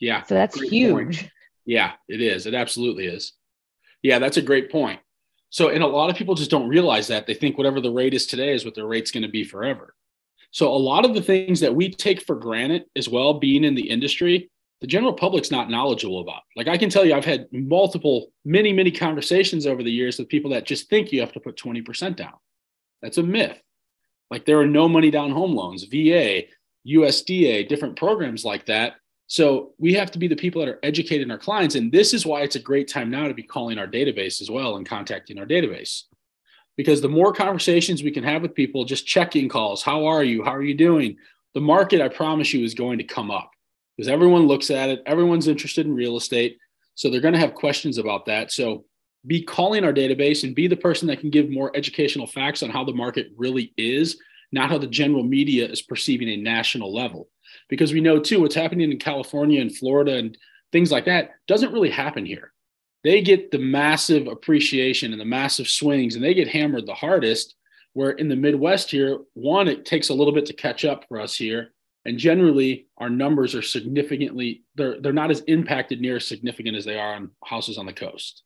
Yeah. 0.00 0.22
So 0.22 0.34
that's 0.34 0.56
Great 0.56 0.72
huge. 0.72 1.18
Point. 1.20 1.30
Yeah, 1.66 1.92
it 2.08 2.22
is. 2.22 2.46
It 2.46 2.54
absolutely 2.54 3.08
is. 3.08 3.34
Yeah, 4.02 4.20
that's 4.20 4.38
a 4.38 4.42
great 4.42 4.72
point. 4.72 5.00
So, 5.50 5.68
and 5.68 5.84
a 5.84 5.86
lot 5.86 6.08
of 6.08 6.16
people 6.16 6.34
just 6.34 6.50
don't 6.50 6.68
realize 6.70 7.08
that. 7.08 7.26
They 7.26 7.34
think 7.34 7.58
whatever 7.58 7.82
the 7.82 7.92
rate 7.92 8.14
is 8.14 8.24
today 8.24 8.54
is 8.54 8.64
what 8.64 8.74
their 8.74 8.86
rate's 8.86 9.10
going 9.10 9.24
to 9.24 9.28
be 9.28 9.44
forever. 9.44 9.94
So, 10.54 10.72
a 10.72 10.76
lot 10.76 11.04
of 11.04 11.14
the 11.14 11.22
things 11.22 11.60
that 11.60 11.74
we 11.74 11.90
take 11.90 12.22
for 12.22 12.36
granted 12.36 12.84
as 12.96 13.08
well, 13.08 13.34
being 13.34 13.64
in 13.64 13.74
the 13.74 13.90
industry, 13.90 14.50
the 14.80 14.86
general 14.86 15.12
public's 15.12 15.50
not 15.50 15.68
knowledgeable 15.68 16.20
about. 16.20 16.42
Like 16.56 16.68
I 16.68 16.76
can 16.76 16.90
tell 16.90 17.04
you, 17.04 17.14
I've 17.14 17.24
had 17.24 17.46
multiple, 17.52 18.32
many, 18.44 18.72
many 18.72 18.90
conversations 18.90 19.66
over 19.66 19.82
the 19.82 19.90
years 19.90 20.18
with 20.18 20.28
people 20.28 20.50
that 20.52 20.64
just 20.64 20.88
think 20.88 21.12
you 21.12 21.20
have 21.20 21.32
to 21.32 21.40
put 21.40 21.56
20% 21.56 22.16
down. 22.16 22.34
That's 23.02 23.18
a 23.18 23.22
myth. 23.22 23.60
Like 24.30 24.44
there 24.44 24.60
are 24.60 24.66
no 24.66 24.88
money 24.88 25.10
down 25.10 25.30
home 25.30 25.54
loans, 25.54 25.84
VA, 25.84 26.44
USDA, 26.86 27.68
different 27.68 27.96
programs 27.96 28.44
like 28.44 28.66
that 28.66 28.94
so 29.26 29.72
we 29.78 29.94
have 29.94 30.10
to 30.12 30.18
be 30.18 30.28
the 30.28 30.36
people 30.36 30.60
that 30.60 30.68
are 30.68 30.78
educating 30.82 31.30
our 31.30 31.38
clients. 31.38 31.74
And 31.74 31.90
this 31.90 32.12
is 32.12 32.26
why 32.26 32.42
it's 32.42 32.56
a 32.56 32.60
great 32.60 32.88
time 32.88 33.10
now 33.10 33.26
to 33.26 33.34
be 33.34 33.42
calling 33.42 33.78
our 33.78 33.86
database 33.86 34.40
as 34.40 34.50
well 34.50 34.76
and 34.76 34.86
contacting 34.86 35.38
our 35.38 35.46
database. 35.46 36.02
Because 36.76 37.00
the 37.00 37.08
more 37.08 37.32
conversations 37.32 38.02
we 38.02 38.10
can 38.10 38.24
have 38.24 38.42
with 38.42 38.54
people, 38.54 38.84
just 38.84 39.06
checking 39.06 39.48
calls, 39.48 39.82
how 39.82 40.06
are 40.06 40.24
you? 40.24 40.42
How 40.42 40.54
are 40.54 40.62
you 40.62 40.74
doing? 40.74 41.16
The 41.54 41.60
market, 41.60 42.00
I 42.00 42.08
promise 42.08 42.52
you, 42.52 42.64
is 42.64 42.74
going 42.74 42.98
to 42.98 43.04
come 43.04 43.30
up 43.30 43.50
because 43.96 44.08
everyone 44.10 44.48
looks 44.48 44.70
at 44.70 44.88
it. 44.88 45.02
Everyone's 45.06 45.46
interested 45.46 45.86
in 45.86 45.94
real 45.94 46.16
estate. 46.16 46.58
So 46.96 47.10
they're 47.10 47.20
going 47.20 47.34
to 47.34 47.40
have 47.40 47.54
questions 47.54 47.98
about 47.98 48.26
that. 48.26 48.50
So 48.50 48.84
be 49.26 49.42
calling 49.42 49.84
our 49.84 49.92
database 49.92 50.42
and 50.42 50.54
be 50.54 50.66
the 50.66 50.76
person 50.76 51.08
that 51.08 51.20
can 51.20 51.30
give 51.30 51.48
more 51.48 51.70
educational 51.76 52.26
facts 52.26 52.62
on 52.62 52.70
how 52.70 52.84
the 52.84 52.92
market 52.92 53.28
really 53.36 53.72
is, 53.76 54.18
not 54.50 54.70
how 54.70 54.78
the 54.78 54.86
general 54.86 55.22
media 55.22 55.68
is 55.68 55.80
perceiving 55.80 56.28
a 56.28 56.36
national 56.36 56.92
level 56.92 57.28
because 57.68 57.92
we 57.92 58.00
know 58.00 58.18
too 58.18 58.40
what's 58.40 58.54
happening 58.54 58.90
in 58.90 58.98
California 58.98 59.60
and 59.60 59.74
Florida 59.74 60.16
and 60.16 60.36
things 60.72 60.90
like 60.90 61.04
that 61.06 61.32
doesn't 61.46 61.72
really 61.72 61.90
happen 61.90 62.26
here. 62.26 62.52
They 63.04 63.20
get 63.20 63.50
the 63.50 63.58
massive 63.58 64.26
appreciation 64.26 65.12
and 65.12 65.20
the 65.20 65.26
massive 65.26 65.68
swings, 65.68 66.14
and 66.14 66.24
they 66.24 66.34
get 66.34 66.48
hammered 66.48 66.86
the 66.86 66.94
hardest. 66.94 67.54
Where 67.92 68.10
in 68.10 68.28
the 68.28 68.34
Midwest 68.34 68.90
here, 68.90 69.20
one, 69.34 69.68
it 69.68 69.84
takes 69.84 70.08
a 70.08 70.14
little 70.14 70.32
bit 70.32 70.46
to 70.46 70.52
catch 70.52 70.84
up 70.84 71.04
for 71.06 71.20
us 71.20 71.36
here. 71.36 71.72
And 72.04 72.18
generally, 72.18 72.88
our 72.98 73.08
numbers 73.08 73.54
are 73.54 73.62
significantly, 73.62 74.64
they're, 74.74 75.00
they're 75.00 75.12
not 75.12 75.30
as 75.30 75.40
impacted 75.42 76.00
near 76.00 76.16
as 76.16 76.26
significant 76.26 76.76
as 76.76 76.84
they 76.84 76.98
are 76.98 77.14
on 77.14 77.30
houses 77.44 77.78
on 77.78 77.86
the 77.86 77.92
coast. 77.92 78.42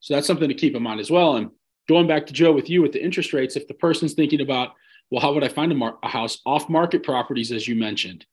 So 0.00 0.14
that's 0.14 0.26
something 0.26 0.48
to 0.48 0.54
keep 0.54 0.76
in 0.76 0.82
mind 0.82 1.00
as 1.00 1.10
well. 1.10 1.36
And 1.36 1.50
going 1.88 2.06
back 2.06 2.26
to 2.26 2.34
Joe 2.34 2.52
with 2.52 2.68
you 2.68 2.82
with 2.82 2.92
the 2.92 3.02
interest 3.02 3.32
rates, 3.32 3.56
if 3.56 3.66
the 3.66 3.74
person's 3.74 4.12
thinking 4.12 4.42
about 4.42 4.74
well, 5.10 5.20
how 5.20 5.32
would 5.32 5.44
I 5.44 5.48
find 5.48 5.72
a, 5.72 5.74
mar- 5.74 5.98
a 6.02 6.08
house 6.08 6.40
off 6.46 6.68
market 6.68 7.02
properties, 7.02 7.50
as 7.50 7.66
you 7.66 7.74
mentioned? 7.74 8.24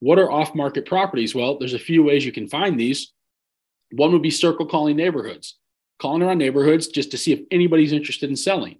What 0.00 0.18
are 0.18 0.30
off 0.30 0.54
market 0.54 0.84
properties? 0.84 1.34
Well, 1.34 1.58
there's 1.58 1.74
a 1.74 1.78
few 1.78 2.02
ways 2.02 2.26
you 2.26 2.32
can 2.32 2.48
find 2.48 2.78
these. 2.78 3.12
One 3.96 4.12
would 4.12 4.22
be 4.22 4.30
circle 4.30 4.66
calling 4.66 4.96
neighborhoods, 4.96 5.56
calling 5.98 6.22
around 6.22 6.38
neighborhoods 6.38 6.88
just 6.88 7.10
to 7.12 7.18
see 7.18 7.32
if 7.32 7.40
anybody's 7.50 7.92
interested 7.92 8.30
in 8.30 8.36
selling. 8.36 8.78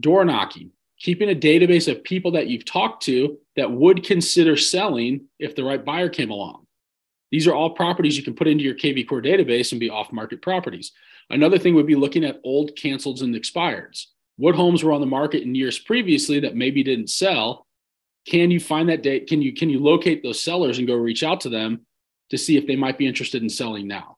Door 0.00 0.26
knocking, 0.26 0.70
keeping 0.98 1.30
a 1.30 1.34
database 1.34 1.90
of 1.90 2.04
people 2.04 2.32
that 2.32 2.48
you've 2.48 2.64
talked 2.64 3.04
to 3.04 3.38
that 3.56 3.70
would 3.70 4.04
consider 4.04 4.56
selling 4.56 5.26
if 5.38 5.54
the 5.54 5.64
right 5.64 5.84
buyer 5.84 6.08
came 6.08 6.30
along. 6.30 6.66
These 7.30 7.46
are 7.46 7.54
all 7.54 7.70
properties 7.70 8.16
you 8.16 8.22
can 8.22 8.34
put 8.34 8.46
into 8.46 8.64
your 8.64 8.74
KV 8.74 9.08
Core 9.08 9.22
database 9.22 9.72
and 9.72 9.80
be 9.80 9.90
off 9.90 10.12
market 10.12 10.42
properties. 10.42 10.92
Another 11.30 11.58
thing 11.58 11.74
would 11.74 11.86
be 11.86 11.96
looking 11.96 12.24
at 12.24 12.40
old 12.44 12.76
canceled 12.76 13.22
and 13.22 13.34
expireds 13.34 14.06
what 14.36 14.54
homes 14.54 14.82
were 14.82 14.92
on 14.92 15.00
the 15.00 15.06
market 15.06 15.42
in 15.42 15.54
years 15.54 15.78
previously 15.78 16.40
that 16.40 16.56
maybe 16.56 16.82
didn't 16.82 17.10
sell 17.10 17.66
can 18.26 18.50
you 18.50 18.58
find 18.58 18.88
that 18.88 19.02
date 19.02 19.28
can 19.28 19.42
you 19.42 19.52
can 19.52 19.70
you 19.70 19.78
locate 19.78 20.22
those 20.22 20.40
sellers 20.40 20.78
and 20.78 20.86
go 20.86 20.94
reach 20.94 21.22
out 21.22 21.40
to 21.40 21.48
them 21.48 21.86
to 22.30 22.38
see 22.38 22.56
if 22.56 22.66
they 22.66 22.76
might 22.76 22.98
be 22.98 23.06
interested 23.06 23.42
in 23.42 23.48
selling 23.48 23.86
now 23.86 24.16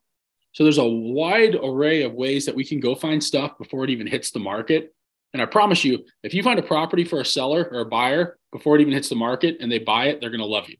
so 0.56 0.64
there's 0.64 0.78
a 0.78 0.88
wide 0.88 1.54
array 1.54 2.00
of 2.00 2.14
ways 2.14 2.46
that 2.46 2.54
we 2.54 2.64
can 2.64 2.80
go 2.80 2.94
find 2.94 3.22
stuff 3.22 3.58
before 3.58 3.84
it 3.84 3.90
even 3.90 4.06
hits 4.06 4.30
the 4.30 4.38
market. 4.38 4.94
And 5.34 5.42
i 5.42 5.44
promise 5.44 5.84
you 5.84 6.02
if 6.22 6.32
you 6.32 6.42
find 6.42 6.58
a 6.58 6.62
property 6.62 7.04
for 7.04 7.20
a 7.20 7.26
seller 7.26 7.68
or 7.70 7.80
a 7.80 7.84
buyer 7.84 8.38
before 8.52 8.74
it 8.74 8.80
even 8.80 8.94
hits 8.94 9.10
the 9.10 9.16
market 9.16 9.58
and 9.60 9.70
they 9.70 9.78
buy 9.78 10.06
it 10.06 10.18
they're 10.18 10.30
going 10.30 10.40
to 10.40 10.46
love 10.46 10.70
you. 10.70 10.78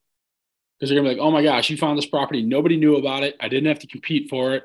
Because 0.79 0.89
they're 0.89 0.99
going 0.99 1.11
to 1.11 1.15
be 1.15 1.21
like 1.21 1.29
oh 1.29 1.31
my 1.31 1.43
gosh 1.43 1.69
you 1.69 1.77
found 1.77 1.99
this 1.99 2.07
property. 2.07 2.41
Nobody 2.41 2.79
knew 2.79 2.97
about 2.97 3.23
it. 3.23 3.37
I 3.39 3.51
didn't 3.51 3.67
have 3.67 3.81
to 3.81 3.87
compete 3.87 4.31
for 4.31 4.55
it. 4.55 4.65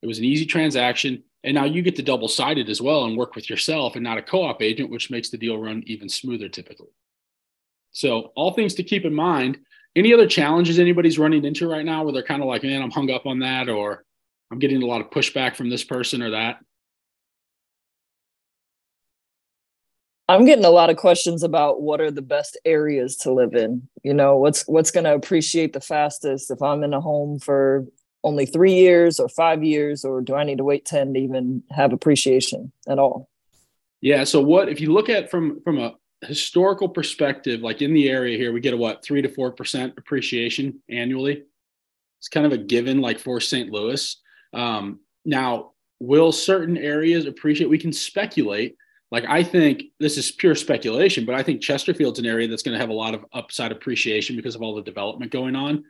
It 0.00 0.06
was 0.06 0.18
an 0.18 0.24
easy 0.24 0.46
transaction. 0.46 1.22
And 1.42 1.54
now 1.54 1.66
you 1.66 1.82
get 1.82 1.96
to 1.96 2.02
double 2.02 2.28
sided 2.28 2.70
as 2.70 2.80
well 2.80 3.04
and 3.04 3.18
work 3.18 3.34
with 3.34 3.50
yourself 3.50 3.94
and 3.94 4.02
not 4.02 4.16
a 4.16 4.22
co 4.22 4.44
op 4.44 4.62
agent, 4.62 4.88
which 4.88 5.10
makes 5.10 5.28
the 5.28 5.36
deal 5.36 5.58
run 5.58 5.82
even 5.84 6.08
smoother 6.08 6.48
typically. 6.48 6.88
So, 7.92 8.32
all 8.36 8.52
things 8.54 8.72
to 8.76 8.84
keep 8.84 9.04
in 9.04 9.12
mind. 9.12 9.58
Any 9.94 10.14
other 10.14 10.26
challenges 10.26 10.78
anybody's 10.78 11.18
running 11.18 11.44
into 11.44 11.68
right 11.68 11.84
now 11.84 12.02
where 12.02 12.12
they're 12.14 12.22
kind 12.22 12.40
of 12.40 12.48
like, 12.48 12.62
man, 12.62 12.82
I'm 12.82 12.90
hung 12.90 13.10
up 13.10 13.26
on 13.26 13.40
that, 13.40 13.68
or 13.68 14.03
I'm 14.50 14.58
getting 14.58 14.82
a 14.82 14.86
lot 14.86 15.00
of 15.00 15.10
pushback 15.10 15.56
from 15.56 15.70
this 15.70 15.84
person 15.84 16.22
or 16.22 16.30
that? 16.30 16.58
I'm 20.28 20.46
getting 20.46 20.64
a 20.64 20.70
lot 20.70 20.88
of 20.88 20.96
questions 20.96 21.42
about 21.42 21.82
what 21.82 22.00
are 22.00 22.10
the 22.10 22.22
best 22.22 22.58
areas 22.64 23.16
to 23.18 23.32
live 23.32 23.54
in. 23.54 23.88
You 24.02 24.14
know, 24.14 24.36
what's 24.36 24.66
what's 24.66 24.90
going 24.90 25.04
to 25.04 25.14
appreciate 25.14 25.74
the 25.74 25.80
fastest 25.80 26.50
if 26.50 26.62
I'm 26.62 26.82
in 26.82 26.94
a 26.94 27.00
home 27.00 27.38
for 27.38 27.84
only 28.22 28.46
three 28.46 28.72
years 28.72 29.20
or 29.20 29.28
five 29.28 29.62
years, 29.62 30.02
or 30.02 30.22
do 30.22 30.34
I 30.34 30.44
need 30.44 30.58
to 30.58 30.64
wait 30.64 30.86
10 30.86 31.12
to 31.12 31.20
even 31.20 31.62
have 31.70 31.92
appreciation 31.92 32.72
at 32.88 32.98
all? 32.98 33.28
Yeah. 34.00 34.24
So 34.24 34.40
what 34.40 34.70
if 34.70 34.80
you 34.80 34.92
look 34.92 35.10
at 35.10 35.30
from 35.30 35.60
from 35.60 35.78
a 35.78 35.94
historical 36.24 36.88
perspective, 36.88 37.60
like 37.60 37.82
in 37.82 37.92
the 37.92 38.08
area 38.08 38.38
here, 38.38 38.52
we 38.52 38.60
get 38.60 38.74
a 38.74 38.76
what 38.76 39.04
three 39.04 39.20
to 39.20 39.28
four 39.28 39.52
percent 39.52 39.94
appreciation 39.98 40.80
annually. 40.88 41.44
It's 42.18 42.28
kind 42.28 42.46
of 42.46 42.52
a 42.52 42.58
given, 42.58 43.02
like 43.02 43.18
for 43.18 43.40
St. 43.40 43.70
Louis. 43.70 44.16
Um, 44.54 45.00
now, 45.24 45.72
will 46.00 46.32
certain 46.32 46.76
areas 46.76 47.26
appreciate? 47.26 47.68
We 47.68 47.78
can 47.78 47.92
speculate. 47.92 48.76
Like 49.10 49.24
I 49.28 49.42
think 49.42 49.84
this 50.00 50.16
is 50.16 50.32
pure 50.32 50.54
speculation, 50.54 51.24
but 51.24 51.34
I 51.34 51.42
think 51.42 51.60
Chesterfield's 51.60 52.18
an 52.18 52.26
area 52.26 52.48
that's 52.48 52.62
going 52.62 52.72
to 52.72 52.80
have 52.80 52.90
a 52.90 52.94
lot 52.94 53.14
of 53.14 53.24
upside 53.32 53.70
appreciation 53.70 54.36
because 54.36 54.54
of 54.54 54.62
all 54.62 54.74
the 54.74 54.82
development 54.82 55.30
going 55.30 55.54
on. 55.54 55.84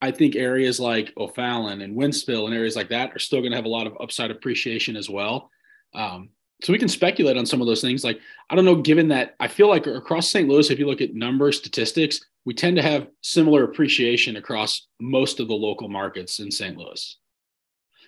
I 0.00 0.12
think 0.12 0.36
areas 0.36 0.78
like 0.78 1.12
O'Fallon 1.16 1.80
and 1.80 1.96
Wentzville 1.96 2.46
and 2.46 2.54
areas 2.54 2.76
like 2.76 2.90
that 2.90 3.14
are 3.14 3.18
still 3.18 3.40
going 3.40 3.50
to 3.50 3.56
have 3.56 3.64
a 3.64 3.70
lot 3.70 3.88
of 3.88 3.96
upside 4.00 4.30
appreciation 4.30 4.96
as 4.96 5.10
well. 5.10 5.50
Um, 5.92 6.30
so 6.62 6.72
we 6.72 6.78
can 6.78 6.88
speculate 6.88 7.36
on 7.36 7.46
some 7.46 7.60
of 7.60 7.66
those 7.66 7.80
things. 7.80 8.04
Like, 8.04 8.20
I 8.50 8.54
don't 8.54 8.64
know, 8.64 8.76
given 8.76 9.08
that 9.08 9.34
I 9.40 9.48
feel 9.48 9.68
like 9.68 9.86
across 9.86 10.30
St. 10.30 10.48
Louis, 10.48 10.70
if 10.70 10.78
you 10.78 10.86
look 10.86 11.00
at 11.00 11.14
number 11.14 11.50
statistics, 11.52 12.20
we 12.44 12.54
tend 12.54 12.76
to 12.76 12.82
have 12.82 13.08
similar 13.22 13.64
appreciation 13.64 14.36
across 14.36 14.86
most 15.00 15.40
of 15.40 15.48
the 15.48 15.54
local 15.54 15.88
markets 15.88 16.40
in 16.40 16.50
St. 16.50 16.76
Louis. 16.76 17.16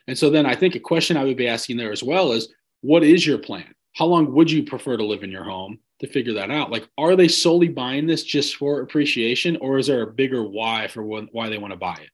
And 0.06 0.16
so 0.18 0.30
then 0.30 0.46
I 0.46 0.54
think 0.54 0.74
a 0.74 0.80
question 0.80 1.16
I 1.16 1.24
would 1.24 1.36
be 1.36 1.48
asking 1.48 1.76
there 1.76 1.92
as 1.92 2.02
well 2.02 2.32
is 2.32 2.52
what 2.80 3.04
is 3.04 3.26
your 3.26 3.38
plan? 3.38 3.74
How 3.94 4.06
long 4.06 4.32
would 4.32 4.50
you 4.50 4.64
prefer 4.64 4.96
to 4.96 5.04
live 5.04 5.22
in 5.22 5.30
your 5.30 5.44
home? 5.44 5.78
to 6.00 6.06
figure 6.06 6.32
that 6.34 6.50
out. 6.50 6.70
Like, 6.70 6.88
are 6.98 7.14
they 7.14 7.28
solely 7.28 7.68
buying 7.68 8.06
this 8.06 8.24
just 8.24 8.56
for 8.56 8.80
appreciation, 8.80 9.56
or 9.58 9.78
is 9.78 9.86
there 9.86 10.02
a 10.02 10.12
bigger 10.12 10.42
why 10.42 10.88
for 10.88 11.02
why 11.02 11.48
they 11.48 11.58
want 11.58 11.72
to 11.72 11.78
buy 11.78 11.94
it? 11.94 12.08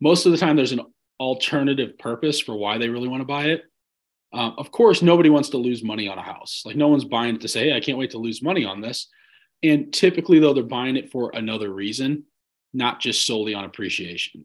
Most 0.00 0.26
of 0.26 0.32
the 0.32 0.38
time, 0.38 0.54
there's 0.54 0.72
an 0.72 0.82
alternative 1.18 1.98
purpose 1.98 2.40
for 2.40 2.54
why 2.54 2.76
they 2.78 2.90
really 2.90 3.08
want 3.08 3.22
to 3.22 3.26
buy 3.26 3.46
it. 3.46 3.64
Um, 4.34 4.54
of 4.58 4.70
course, 4.70 5.00
nobody 5.00 5.30
wants 5.30 5.48
to 5.50 5.56
lose 5.56 5.82
money 5.82 6.08
on 6.08 6.18
a 6.18 6.22
house. 6.22 6.62
Like, 6.66 6.76
no 6.76 6.88
one's 6.88 7.04
buying 7.04 7.36
it 7.36 7.40
to 7.40 7.48
say, 7.48 7.70
"Hey, 7.70 7.76
I 7.76 7.80
can't 7.80 7.98
wait 7.98 8.10
to 8.10 8.18
lose 8.18 8.42
money 8.42 8.64
on 8.64 8.82
this." 8.82 9.08
And 9.62 9.92
typically, 9.92 10.38
though, 10.38 10.52
they're 10.52 10.62
buying 10.62 10.96
it 10.96 11.10
for 11.10 11.30
another 11.34 11.72
reason, 11.72 12.24
not 12.74 13.00
just 13.00 13.26
solely 13.26 13.54
on 13.54 13.64
appreciation. 13.64 14.44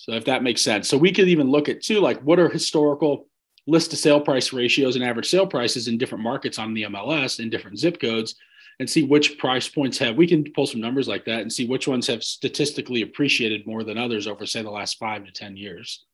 So, 0.00 0.12
if 0.12 0.24
that 0.24 0.42
makes 0.42 0.62
sense, 0.62 0.88
so 0.88 0.96
we 0.96 1.12
could 1.12 1.28
even 1.28 1.50
look 1.50 1.68
at 1.68 1.82
too, 1.82 2.00
like, 2.00 2.22
what 2.22 2.38
are 2.38 2.48
historical 2.48 3.28
list 3.66 3.90
to 3.90 3.98
sale 3.98 4.18
price 4.18 4.50
ratios 4.50 4.96
and 4.96 5.04
average 5.04 5.28
sale 5.28 5.46
prices 5.46 5.88
in 5.88 5.98
different 5.98 6.24
markets 6.24 6.58
on 6.58 6.72
the 6.72 6.84
MLS 6.84 7.38
in 7.38 7.50
different 7.50 7.78
zip 7.78 8.00
codes 8.00 8.34
and 8.78 8.88
see 8.88 9.02
which 9.02 9.36
price 9.36 9.68
points 9.68 9.98
have 9.98 10.16
we 10.16 10.26
can 10.26 10.42
pull 10.54 10.66
some 10.66 10.80
numbers 10.80 11.06
like 11.06 11.26
that 11.26 11.42
and 11.42 11.52
see 11.52 11.66
which 11.66 11.86
ones 11.86 12.06
have 12.06 12.24
statistically 12.24 13.02
appreciated 13.02 13.66
more 13.66 13.84
than 13.84 13.98
others 13.98 14.26
over 14.26 14.46
say 14.46 14.62
the 14.62 14.70
last 14.70 14.98
5 14.98 15.26
to 15.26 15.32
10 15.32 15.58
years. 15.58 16.06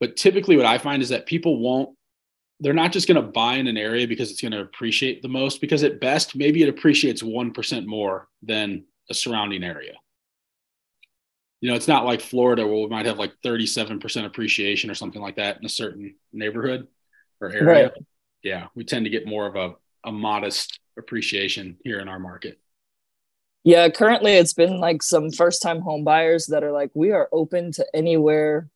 But 0.00 0.16
typically 0.16 0.56
what 0.56 0.64
I 0.64 0.78
find 0.78 1.02
is 1.02 1.10
that 1.10 1.26
people 1.26 1.60
won't 1.60 1.94
they're 2.60 2.72
not 2.72 2.92
just 2.92 3.06
going 3.06 3.22
to 3.22 3.32
buy 3.32 3.56
in 3.56 3.66
an 3.66 3.76
area 3.76 4.08
because 4.08 4.30
it's 4.30 4.40
going 4.40 4.52
to 4.52 4.62
appreciate 4.62 5.20
the 5.20 5.28
most 5.28 5.60
because 5.60 5.82
at 5.82 6.00
best 6.00 6.34
maybe 6.34 6.62
it 6.62 6.70
appreciates 6.70 7.22
1% 7.22 7.86
more 7.86 8.28
than 8.40 8.84
a 9.10 9.14
surrounding 9.14 9.62
area 9.62 9.92
you 11.62 11.70
know, 11.70 11.76
it's 11.76 11.88
not 11.88 12.04
like 12.04 12.20
Florida 12.20 12.66
where 12.66 12.76
we 12.76 12.88
might 12.88 13.06
have 13.06 13.20
like 13.20 13.32
37% 13.44 14.26
appreciation 14.26 14.90
or 14.90 14.94
something 14.94 15.22
like 15.22 15.36
that 15.36 15.58
in 15.58 15.64
a 15.64 15.68
certain 15.68 16.16
neighborhood 16.32 16.88
or 17.40 17.50
area. 17.52 17.64
Right. 17.64 17.92
Yeah, 18.42 18.66
we 18.74 18.84
tend 18.84 19.04
to 19.04 19.10
get 19.10 19.28
more 19.28 19.46
of 19.46 19.54
a, 19.54 19.76
a 20.04 20.10
modest 20.10 20.80
appreciation 20.98 21.78
here 21.84 22.00
in 22.00 22.08
our 22.08 22.18
market. 22.18 22.58
Yeah, 23.62 23.88
currently 23.90 24.32
it's 24.32 24.54
been 24.54 24.80
like 24.80 25.04
some 25.04 25.30
first 25.30 25.62
time 25.62 25.80
home 25.80 26.02
buyers 26.02 26.46
that 26.46 26.64
are 26.64 26.72
like, 26.72 26.90
we 26.94 27.12
are 27.12 27.28
open 27.30 27.70
to 27.72 27.86
anywhere, 27.94 28.68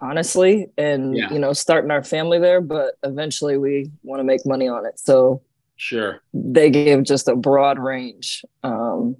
honestly, 0.00 0.68
and 0.78 1.14
yeah. 1.14 1.30
you 1.30 1.38
know, 1.38 1.52
starting 1.52 1.90
our 1.90 2.02
family 2.02 2.38
there, 2.38 2.62
but 2.62 2.94
eventually 3.02 3.58
we 3.58 3.90
want 4.02 4.20
to 4.20 4.24
make 4.24 4.46
money 4.46 4.66
on 4.66 4.86
it. 4.86 4.98
So 4.98 5.42
sure. 5.76 6.22
They 6.32 6.70
gave 6.70 7.02
just 7.02 7.28
a 7.28 7.36
broad 7.36 7.78
range. 7.78 8.46
Um, 8.62 9.18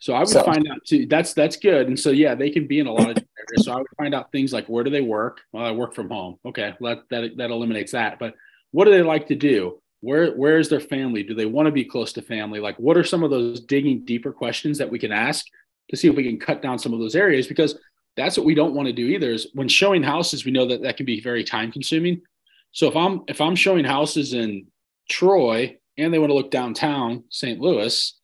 so 0.00 0.14
I 0.14 0.20
would 0.20 0.28
so. 0.28 0.42
find 0.42 0.66
out 0.66 0.84
too. 0.84 1.06
That's 1.06 1.34
that's 1.34 1.56
good. 1.56 1.86
And 1.86 1.98
so 1.98 2.10
yeah, 2.10 2.34
they 2.34 2.50
can 2.50 2.66
be 2.66 2.80
in 2.80 2.86
a 2.86 2.92
lot 2.92 3.10
of 3.10 3.16
areas. 3.18 3.64
So 3.64 3.72
I 3.72 3.76
would 3.76 3.86
find 3.98 4.14
out 4.14 4.32
things 4.32 4.52
like 4.52 4.66
where 4.66 4.82
do 4.82 4.90
they 4.90 5.02
work? 5.02 5.42
Well, 5.52 5.64
I 5.64 5.70
work 5.72 5.94
from 5.94 6.08
home. 6.08 6.38
Okay, 6.44 6.74
that 6.80 7.02
that 7.10 7.36
that 7.36 7.50
eliminates 7.50 7.92
that. 7.92 8.18
But 8.18 8.34
what 8.72 8.86
do 8.86 8.92
they 8.92 9.02
like 9.02 9.28
to 9.28 9.36
do? 9.36 9.80
Where 10.00 10.32
where 10.32 10.58
is 10.58 10.70
their 10.70 10.80
family? 10.80 11.22
Do 11.22 11.34
they 11.34 11.44
want 11.44 11.66
to 11.66 11.72
be 11.72 11.84
close 11.84 12.14
to 12.14 12.22
family? 12.22 12.60
Like 12.60 12.78
what 12.78 12.96
are 12.96 13.04
some 13.04 13.22
of 13.22 13.30
those 13.30 13.60
digging 13.60 14.06
deeper 14.06 14.32
questions 14.32 14.78
that 14.78 14.90
we 14.90 14.98
can 14.98 15.12
ask 15.12 15.44
to 15.90 15.96
see 15.96 16.08
if 16.08 16.16
we 16.16 16.24
can 16.24 16.40
cut 16.40 16.62
down 16.62 16.78
some 16.78 16.94
of 16.94 16.98
those 16.98 17.14
areas? 17.14 17.46
Because 17.46 17.78
that's 18.16 18.38
what 18.38 18.46
we 18.46 18.54
don't 18.54 18.74
want 18.74 18.86
to 18.86 18.94
do 18.94 19.06
either. 19.06 19.32
Is 19.32 19.48
when 19.52 19.68
showing 19.68 20.02
houses, 20.02 20.46
we 20.46 20.50
know 20.50 20.66
that 20.66 20.80
that 20.82 20.96
can 20.96 21.04
be 21.04 21.20
very 21.20 21.44
time 21.44 21.70
consuming. 21.70 22.22
So 22.72 22.88
if 22.88 22.96
I'm 22.96 23.20
if 23.28 23.42
I'm 23.42 23.54
showing 23.54 23.84
houses 23.84 24.32
in 24.32 24.66
Troy 25.10 25.76
and 25.98 26.14
they 26.14 26.18
want 26.18 26.30
to 26.30 26.34
look 26.34 26.50
downtown 26.50 27.24
St. 27.28 27.60
Louis, 27.60 28.18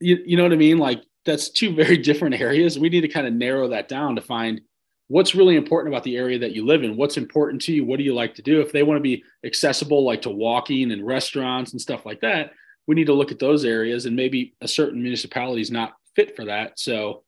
you, 0.00 0.18
you 0.24 0.36
know 0.36 0.42
what 0.42 0.52
I 0.52 0.56
mean? 0.56 0.78
Like 0.78 1.02
that's 1.24 1.50
two 1.50 1.74
very 1.74 1.96
different 1.98 2.40
areas. 2.40 2.78
We 2.78 2.88
need 2.88 3.02
to 3.02 3.08
kind 3.08 3.26
of 3.26 3.32
narrow 3.32 3.68
that 3.68 3.88
down 3.88 4.16
to 4.16 4.22
find 4.22 4.60
what's 5.08 5.34
really 5.34 5.56
important 5.56 5.92
about 5.92 6.04
the 6.04 6.16
area 6.16 6.38
that 6.38 6.52
you 6.52 6.64
live 6.64 6.84
in. 6.84 6.96
What's 6.96 7.16
important 7.16 7.62
to 7.62 7.72
you? 7.72 7.84
What 7.84 7.98
do 7.98 8.04
you 8.04 8.14
like 8.14 8.34
to 8.36 8.42
do? 8.42 8.60
If 8.60 8.72
they 8.72 8.82
want 8.82 8.98
to 8.98 9.02
be 9.02 9.24
accessible, 9.44 10.04
like 10.04 10.22
to 10.22 10.30
walking 10.30 10.92
and 10.92 11.06
restaurants 11.06 11.72
and 11.72 11.80
stuff 11.80 12.04
like 12.04 12.20
that, 12.20 12.52
we 12.86 12.94
need 12.94 13.06
to 13.06 13.14
look 13.14 13.32
at 13.32 13.38
those 13.38 13.64
areas 13.64 14.06
and 14.06 14.16
maybe 14.16 14.54
a 14.60 14.68
certain 14.68 15.02
municipality 15.02 15.62
is 15.62 15.70
not 15.70 15.94
fit 16.14 16.36
for 16.36 16.44
that. 16.46 16.78
So 16.78 17.24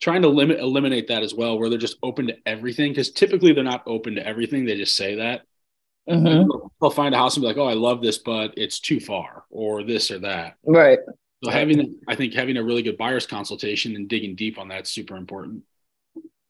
trying 0.00 0.22
to 0.22 0.28
limit 0.28 0.58
eliminate 0.58 1.08
that 1.08 1.22
as 1.22 1.34
well, 1.34 1.58
where 1.58 1.70
they're 1.70 1.78
just 1.78 1.98
open 2.02 2.26
to 2.26 2.36
everything. 2.44 2.92
Because 2.92 3.10
typically 3.10 3.52
they're 3.52 3.64
not 3.64 3.84
open 3.86 4.14
to 4.16 4.26
everything. 4.26 4.64
They 4.64 4.76
just 4.76 4.96
say 4.96 5.16
that. 5.16 5.42
Mm-hmm. 6.08 6.50
They'll 6.80 6.90
find 6.90 7.14
a 7.14 7.18
house 7.18 7.36
and 7.36 7.42
be 7.42 7.46
like, 7.46 7.58
"Oh, 7.58 7.68
I 7.68 7.74
love 7.74 8.02
this, 8.02 8.18
but 8.18 8.54
it's 8.56 8.80
too 8.80 8.98
far," 8.98 9.44
or 9.50 9.84
this 9.84 10.10
or 10.10 10.18
that. 10.20 10.54
Right. 10.64 10.98
So 11.42 11.50
having, 11.50 12.00
I 12.06 12.14
think 12.14 12.34
having 12.34 12.56
a 12.56 12.62
really 12.62 12.82
good 12.82 12.96
buyer's 12.96 13.26
consultation 13.26 13.96
and 13.96 14.08
digging 14.08 14.36
deep 14.36 14.58
on 14.58 14.68
that's 14.68 14.90
super 14.90 15.16
important. 15.16 15.64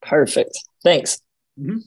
Perfect. 0.03 0.59
Thanks. 0.85 1.21
Mm-hmm. 1.59 1.79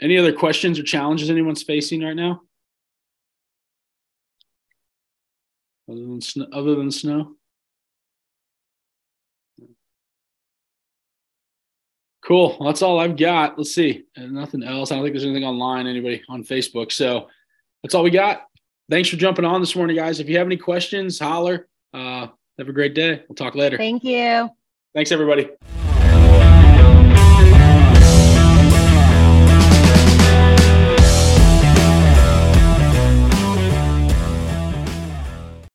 Any 0.00 0.16
other 0.16 0.32
questions 0.32 0.78
or 0.78 0.84
challenges 0.84 1.28
anyone's 1.28 1.62
facing 1.62 2.02
right 2.02 2.16
now? 2.16 2.42
Other 5.90 6.00
than 6.00 6.20
snow, 6.20 6.46
other 6.52 6.74
than 6.76 6.92
snow? 6.92 7.34
Cool. 12.24 12.56
Well, 12.60 12.68
that's 12.68 12.82
all 12.82 13.00
I've 13.00 13.16
got. 13.16 13.58
Let's 13.58 13.74
see. 13.74 14.04
And 14.14 14.32
nothing 14.32 14.62
else. 14.62 14.92
I 14.92 14.94
don't 14.94 15.04
think 15.04 15.14
there's 15.14 15.24
anything 15.24 15.44
online, 15.44 15.86
anybody 15.86 16.22
on 16.28 16.44
Facebook. 16.44 16.92
So 16.92 17.26
that's 17.82 17.94
all 17.94 18.02
we 18.02 18.10
got 18.10 18.47
thanks 18.90 19.08
for 19.08 19.16
jumping 19.16 19.44
on 19.44 19.60
this 19.60 19.76
morning, 19.76 19.96
guys. 19.96 20.20
If 20.20 20.28
you 20.28 20.38
have 20.38 20.46
any 20.46 20.56
questions, 20.56 21.18
holler. 21.18 21.68
Uh, 21.92 22.28
have 22.58 22.68
a 22.68 22.72
great 22.72 22.94
day. 22.94 23.22
We'll 23.28 23.36
talk 23.36 23.54
later. 23.54 23.76
Thank 23.76 24.04
you. 24.04 24.50
Thanks, 24.94 25.12
everybody. 25.12 25.48